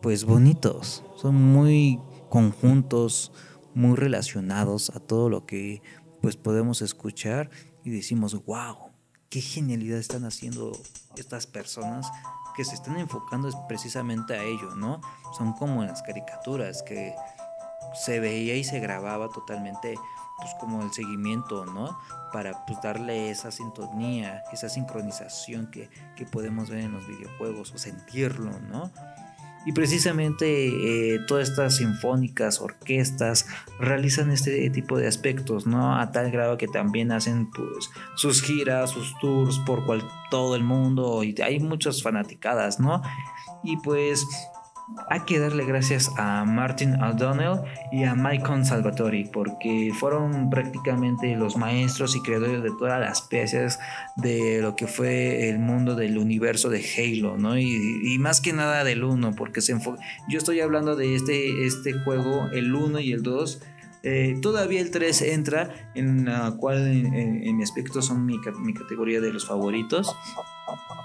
pues 0.01 0.25
bonitos, 0.25 1.03
son 1.15 1.35
muy 1.35 1.99
conjuntos, 2.29 3.31
muy 3.73 3.95
relacionados 3.95 4.89
a 4.89 4.99
todo 4.99 5.29
lo 5.29 5.45
que 5.45 5.81
pues 6.21 6.37
podemos 6.37 6.81
escuchar 6.81 7.49
y 7.83 7.91
decimos, 7.91 8.45
wow, 8.45 8.91
qué 9.29 9.41
genialidad 9.41 9.99
están 9.99 10.25
haciendo 10.25 10.71
estas 11.15 11.47
personas 11.47 12.11
que 12.55 12.65
se 12.65 12.75
están 12.75 12.97
enfocando 12.97 13.49
precisamente 13.67 14.33
a 14.33 14.43
ello, 14.43 14.75
¿no? 14.75 15.01
Son 15.37 15.53
como 15.53 15.83
las 15.83 16.01
caricaturas 16.01 16.83
que 16.83 17.15
se 17.93 18.19
veía 18.19 18.55
y 18.55 18.63
se 18.63 18.79
grababa 18.79 19.29
totalmente 19.29 19.95
pues 20.37 20.53
como 20.59 20.81
el 20.81 20.91
seguimiento, 20.91 21.65
¿no? 21.65 21.97
Para 22.33 22.65
pues 22.65 22.81
darle 22.81 23.29
esa 23.29 23.51
sintonía, 23.51 24.43
esa 24.51 24.69
sincronización 24.69 25.69
que, 25.69 25.89
que 26.15 26.25
podemos 26.25 26.69
ver 26.69 26.79
en 26.79 26.93
los 26.93 27.07
videojuegos 27.07 27.71
o 27.73 27.77
sentirlo, 27.77 28.59
¿no? 28.59 28.91
Y 29.65 29.73
precisamente 29.73 31.15
eh, 31.15 31.19
todas 31.27 31.49
estas 31.49 31.77
sinfónicas, 31.77 32.61
orquestas, 32.61 33.45
realizan 33.79 34.31
este 34.31 34.69
tipo 34.71 34.97
de 34.97 35.07
aspectos, 35.07 35.67
¿no? 35.67 35.99
A 35.99 36.11
tal 36.11 36.31
grado 36.31 36.57
que 36.57 36.67
también 36.67 37.11
hacen 37.11 37.49
pues, 37.51 37.91
sus 38.15 38.41
giras, 38.41 38.89
sus 38.89 39.15
tours 39.19 39.59
por 39.59 39.85
cual, 39.85 40.03
todo 40.31 40.55
el 40.55 40.63
mundo 40.63 41.23
y 41.23 41.35
hay 41.41 41.59
muchas 41.59 42.01
fanaticadas, 42.01 42.79
¿no? 42.79 43.01
Y 43.63 43.77
pues 43.77 44.25
hay 45.09 45.21
que 45.21 45.39
darle 45.39 45.65
gracias 45.65 46.11
a 46.17 46.45
Martin 46.45 47.01
O'Donnell 47.01 47.61
y 47.91 48.03
a 48.03 48.15
Michael 48.15 48.65
Salvatori 48.65 49.25
porque 49.25 49.91
fueron 49.99 50.49
prácticamente 50.49 51.35
los 51.35 51.57
maestros 51.57 52.15
y 52.15 52.21
creadores 52.21 52.63
de 52.63 52.71
todas 52.77 52.99
las 52.99 53.21
piezas 53.21 53.79
de 54.15 54.61
lo 54.61 54.75
que 54.75 54.87
fue 54.87 55.49
el 55.49 55.59
mundo 55.59 55.95
del 55.95 56.17
universo 56.17 56.69
de 56.69 56.83
Halo, 56.97 57.37
¿no? 57.37 57.57
Y, 57.57 58.17
más 58.19 58.39
que 58.39 58.53
nada 58.53 58.83
del 58.83 59.03
1, 59.03 59.33
porque 59.35 59.61
se 59.61 59.75
yo 60.29 60.37
estoy 60.37 60.59
hablando 60.59 60.95
de 60.95 61.15
este, 61.15 61.65
este 61.65 61.93
juego, 61.93 62.49
el 62.51 62.73
1 62.75 62.99
y 62.99 63.13
el 63.13 63.23
2. 63.23 63.61
Eh, 64.03 64.37
todavía 64.41 64.81
el 64.81 64.91
3 64.91 65.21
entra, 65.23 65.91
en 65.95 66.25
la 66.25 66.51
cual 66.57 66.87
en, 66.87 67.57
mi 67.57 67.63
aspecto 67.63 68.01
son 68.01 68.25
mi, 68.25 68.37
mi 68.59 68.73
categoría 68.73 69.21
de 69.21 69.31
los 69.31 69.47
favoritos 69.47 70.15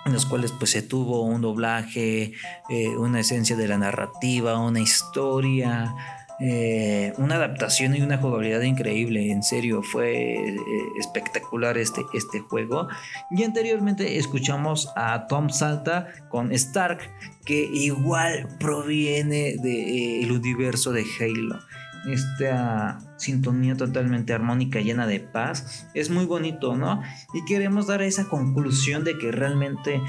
en 0.06 0.12
los 0.12 0.24
cuales 0.24 0.52
pues 0.52 0.70
se 0.70 0.82
tuvo 0.82 1.22
un 1.22 1.42
doblaje, 1.42 2.32
eh, 2.70 2.88
una 2.96 3.20
esencia 3.20 3.56
de 3.56 3.68
la 3.68 3.76
narrativa, 3.76 4.58
una 4.58 4.80
historia, 4.80 5.94
eh, 6.38 7.12
una 7.18 7.36
adaptación 7.36 7.96
y 7.96 8.02
una 8.02 8.18
jugabilidad 8.18 8.60
increíble, 8.60 9.32
en 9.32 9.42
serio, 9.42 9.82
fue 9.82 10.34
eh, 10.34 10.56
espectacular 11.00 11.76
este, 11.76 12.02
este 12.14 12.40
juego. 12.40 12.88
Y 13.30 13.42
anteriormente 13.42 14.16
escuchamos 14.18 14.92
a 14.96 15.26
Tom 15.26 15.50
Salta 15.50 16.06
con 16.28 16.52
Stark, 16.52 17.00
que 17.44 17.68
igual 17.72 18.48
proviene 18.60 19.56
del 19.56 20.30
universo 20.30 20.92
de 20.92 21.04
Halo 21.18 21.58
esta 22.06 22.98
sintonía 23.16 23.76
totalmente 23.76 24.32
armónica 24.32 24.80
llena 24.80 25.06
de 25.06 25.20
paz 25.20 25.88
es 25.94 26.10
muy 26.10 26.26
bonito, 26.26 26.76
¿no? 26.76 27.02
Y 27.34 27.44
queremos 27.44 27.86
dar 27.86 28.02
esa 28.02 28.24
conclusión 28.24 29.05
de 29.05 29.18
que 29.18 29.32
realmente 29.32 30.01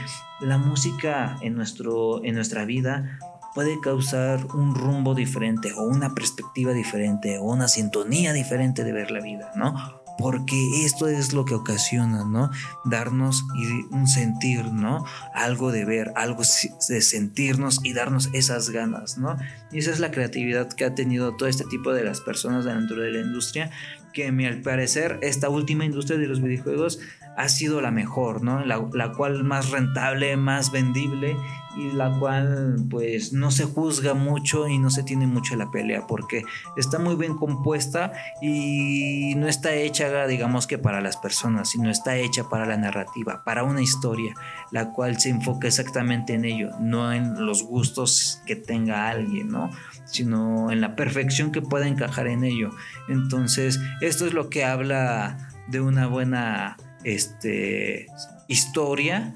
la 0.41 0.57
música 0.57 1.37
en, 1.41 1.55
nuestro, 1.55 2.23
en 2.23 2.35
nuestra 2.35 2.65
vida 2.65 3.19
puede 3.55 3.79
causar 3.79 4.45
un 4.53 4.75
rumbo 4.75 5.15
diferente 5.15 5.73
o 5.73 5.83
una 5.83 6.13
perspectiva 6.13 6.73
diferente 6.73 7.39
o 7.39 7.43
una 7.43 7.67
sintonía 7.67 8.33
diferente 8.33 8.83
de 8.83 8.91
ver 8.91 9.09
la 9.11 9.19
vida, 9.19 9.51
¿no? 9.55 10.06
Porque 10.17 10.85
esto 10.85 11.07
es 11.07 11.33
lo 11.33 11.45
que 11.45 11.53
ocasiona, 11.53 12.25
¿no? 12.25 12.49
Darnos 12.85 13.43
un 13.91 14.07
sentir, 14.07 14.65
¿no? 14.65 15.05
Algo 15.33 15.71
de 15.71 15.85
ver, 15.85 16.11
algo 16.15 16.43
de 16.89 17.01
sentirnos 17.01 17.79
y 17.83 17.93
darnos 17.93 18.29
esas 18.33 18.69
ganas, 18.69 19.17
¿no? 19.17 19.37
Y 19.71 19.79
esa 19.79 19.91
es 19.91 19.99
la 19.99 20.11
creatividad 20.11 20.69
que 20.69 20.85
ha 20.85 20.95
tenido 20.95 21.35
todo 21.35 21.49
este 21.49 21.65
tipo 21.65 21.93
de 21.93 22.03
las 22.03 22.21
personas 22.21 22.65
dentro 22.65 23.01
de 23.01 23.11
la 23.11 23.19
industria, 23.19 23.71
que 24.13 24.31
mi 24.31 24.49
parecer 24.61 25.19
esta 25.21 25.49
última 25.49 25.85
industria 25.85 26.17
de 26.17 26.27
los 26.27 26.41
videojuegos 26.41 26.99
ha 27.37 27.49
sido 27.49 27.81
la 27.81 27.91
mejor, 27.91 28.41
¿no? 28.41 28.65
La, 28.65 28.83
la 28.93 29.11
cual 29.11 29.43
más 29.43 29.69
rentable, 29.69 30.35
más 30.37 30.71
vendible 30.71 31.35
y 31.77 31.91
la 31.91 32.17
cual 32.17 32.75
pues 32.89 33.33
no 33.33 33.51
se 33.51 33.65
juzga 33.65 34.15
mucho 34.15 34.67
y 34.67 34.79
no 34.79 34.89
se 34.89 35.03
tiene 35.03 35.27
mucho 35.27 35.55
la 35.55 35.69
pelea 35.69 36.07
porque 36.07 36.43
está 36.75 36.97
muy 36.97 37.15
bien 37.15 37.37
compuesta 37.37 38.13
y 38.41 39.35
no 39.35 39.47
está 39.47 39.75
hecha 39.75 40.25
digamos 40.25 40.65
que 40.65 40.79
para 40.79 41.01
las 41.01 41.17
personas, 41.17 41.69
sino 41.69 41.91
está 41.91 42.17
hecha 42.17 42.49
para 42.49 42.65
la 42.65 42.77
narrativa, 42.77 43.43
para 43.43 43.63
una 43.63 43.81
historia, 43.81 44.33
la 44.71 44.91
cual 44.91 45.19
se 45.19 45.29
enfoca 45.29 45.67
exactamente 45.67 46.33
en 46.33 46.45
ello, 46.45 46.71
no 46.79 47.13
en 47.13 47.45
los 47.45 47.63
gustos 47.63 48.41
que 48.47 48.55
tenga 48.55 49.09
alguien, 49.09 49.49
¿no? 49.49 49.69
Sino 50.07 50.71
en 50.71 50.81
la 50.81 50.95
perfección 50.95 51.51
que 51.51 51.61
pueda 51.61 51.87
encajar 51.87 52.27
en 52.27 52.43
ello. 52.43 52.71
Entonces, 53.07 53.79
esto 54.01 54.25
es 54.25 54.33
lo 54.33 54.49
que 54.49 54.65
habla 54.65 55.49
de 55.67 55.81
una 55.81 56.07
buena 56.07 56.77
este, 57.03 58.07
historia 58.47 59.33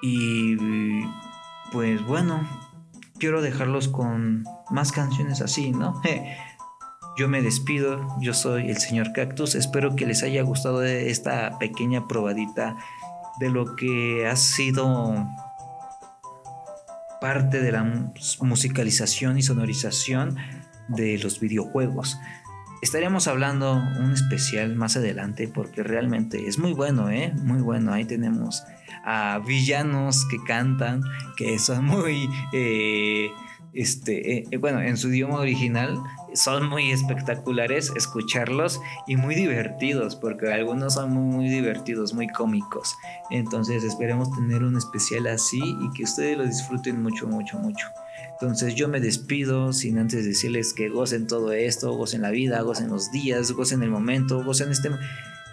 y 0.00 0.56
pues 1.72 2.04
bueno, 2.04 2.48
quiero 3.18 3.42
dejarlos 3.42 3.88
con 3.88 4.44
más 4.70 4.92
canciones 4.92 5.40
así, 5.40 5.72
¿no? 5.72 6.00
Yo 7.18 7.28
me 7.28 7.42
despido, 7.42 8.06
yo 8.20 8.32
soy 8.32 8.70
el 8.70 8.76
señor 8.76 9.12
Cactus, 9.12 9.56
espero 9.56 9.96
que 9.96 10.06
les 10.06 10.22
haya 10.22 10.40
gustado 10.42 10.84
esta 10.84 11.58
pequeña 11.58 12.06
probadita 12.06 12.76
de 13.40 13.50
lo 13.50 13.74
que 13.74 14.28
ha 14.28 14.36
sido 14.36 15.26
parte 17.20 17.60
de 17.60 17.72
la 17.72 17.84
musicalización 18.40 19.38
y 19.38 19.42
sonorización 19.42 20.36
de 20.88 21.18
los 21.18 21.40
videojuegos. 21.40 22.18
Estaríamos 22.80 23.26
hablando 23.26 23.74
un 23.74 24.12
especial 24.12 24.76
más 24.76 24.96
adelante 24.96 25.48
porque 25.48 25.82
realmente 25.82 26.46
es 26.46 26.58
muy 26.58 26.72
bueno, 26.72 27.10
¿eh? 27.10 27.32
Muy 27.42 27.60
bueno. 27.60 27.92
Ahí 27.92 28.04
tenemos 28.04 28.62
a 29.04 29.40
villanos 29.44 30.26
que 30.30 30.36
cantan, 30.46 31.02
que 31.36 31.58
son 31.58 31.84
muy... 31.84 32.28
Eh, 32.52 33.30
este, 33.74 34.38
eh, 34.38 34.56
bueno, 34.58 34.80
en 34.80 34.96
su 34.96 35.08
idioma 35.08 35.38
original 35.38 35.98
son 36.34 36.68
muy 36.68 36.90
espectaculares 36.90 37.92
escucharlos 37.96 38.80
y 39.06 39.16
muy 39.16 39.34
divertidos, 39.34 40.16
porque 40.16 40.52
algunos 40.52 40.94
son 40.94 41.10
muy, 41.12 41.48
divertidos, 41.48 42.14
muy 42.14 42.28
cómicos. 42.28 42.96
Entonces 43.30 43.84
esperemos 43.84 44.34
tener 44.34 44.62
un 44.62 44.76
especial 44.76 45.26
así 45.26 45.60
y 45.60 45.90
que 45.96 46.04
ustedes 46.04 46.38
lo 46.38 46.44
disfruten 46.44 47.02
mucho, 47.02 47.26
mucho, 47.26 47.58
mucho. 47.58 47.86
Entonces 48.32 48.74
yo 48.74 48.88
me 48.88 49.00
despido 49.00 49.72
sin 49.72 49.98
antes 49.98 50.24
decirles 50.24 50.72
que 50.72 50.88
gocen 50.88 51.26
todo 51.26 51.52
esto, 51.52 51.92
gocen 51.92 52.22
la 52.22 52.30
vida, 52.30 52.60
gocen 52.62 52.88
los 52.88 53.10
días, 53.10 53.52
gocen 53.52 53.82
el 53.82 53.90
momento, 53.90 54.44
gocen 54.44 54.70
este, 54.70 54.90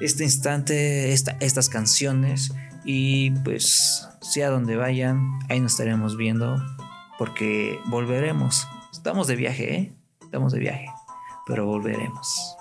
este 0.02 0.24
instante, 0.24 1.12
estas 1.12 1.70
canciones 1.70 2.54
y 2.84 3.32
pues 3.32 4.08
sea 4.22 4.50
donde 4.50 4.76
vayan, 4.76 5.40
ahí 5.50 5.60
nos 5.60 5.74
estaremos 5.74 6.16
viendo 6.16 6.58
porque 7.18 7.80
volveremos. 7.86 8.68
Estamos 8.92 9.28
de 9.28 9.36
viaje, 9.36 9.76
¿eh? 9.76 10.05
Estamos 10.36 10.52
de 10.52 10.60
viaje, 10.60 10.88
pero 11.46 11.66
volveremos. 11.66 12.58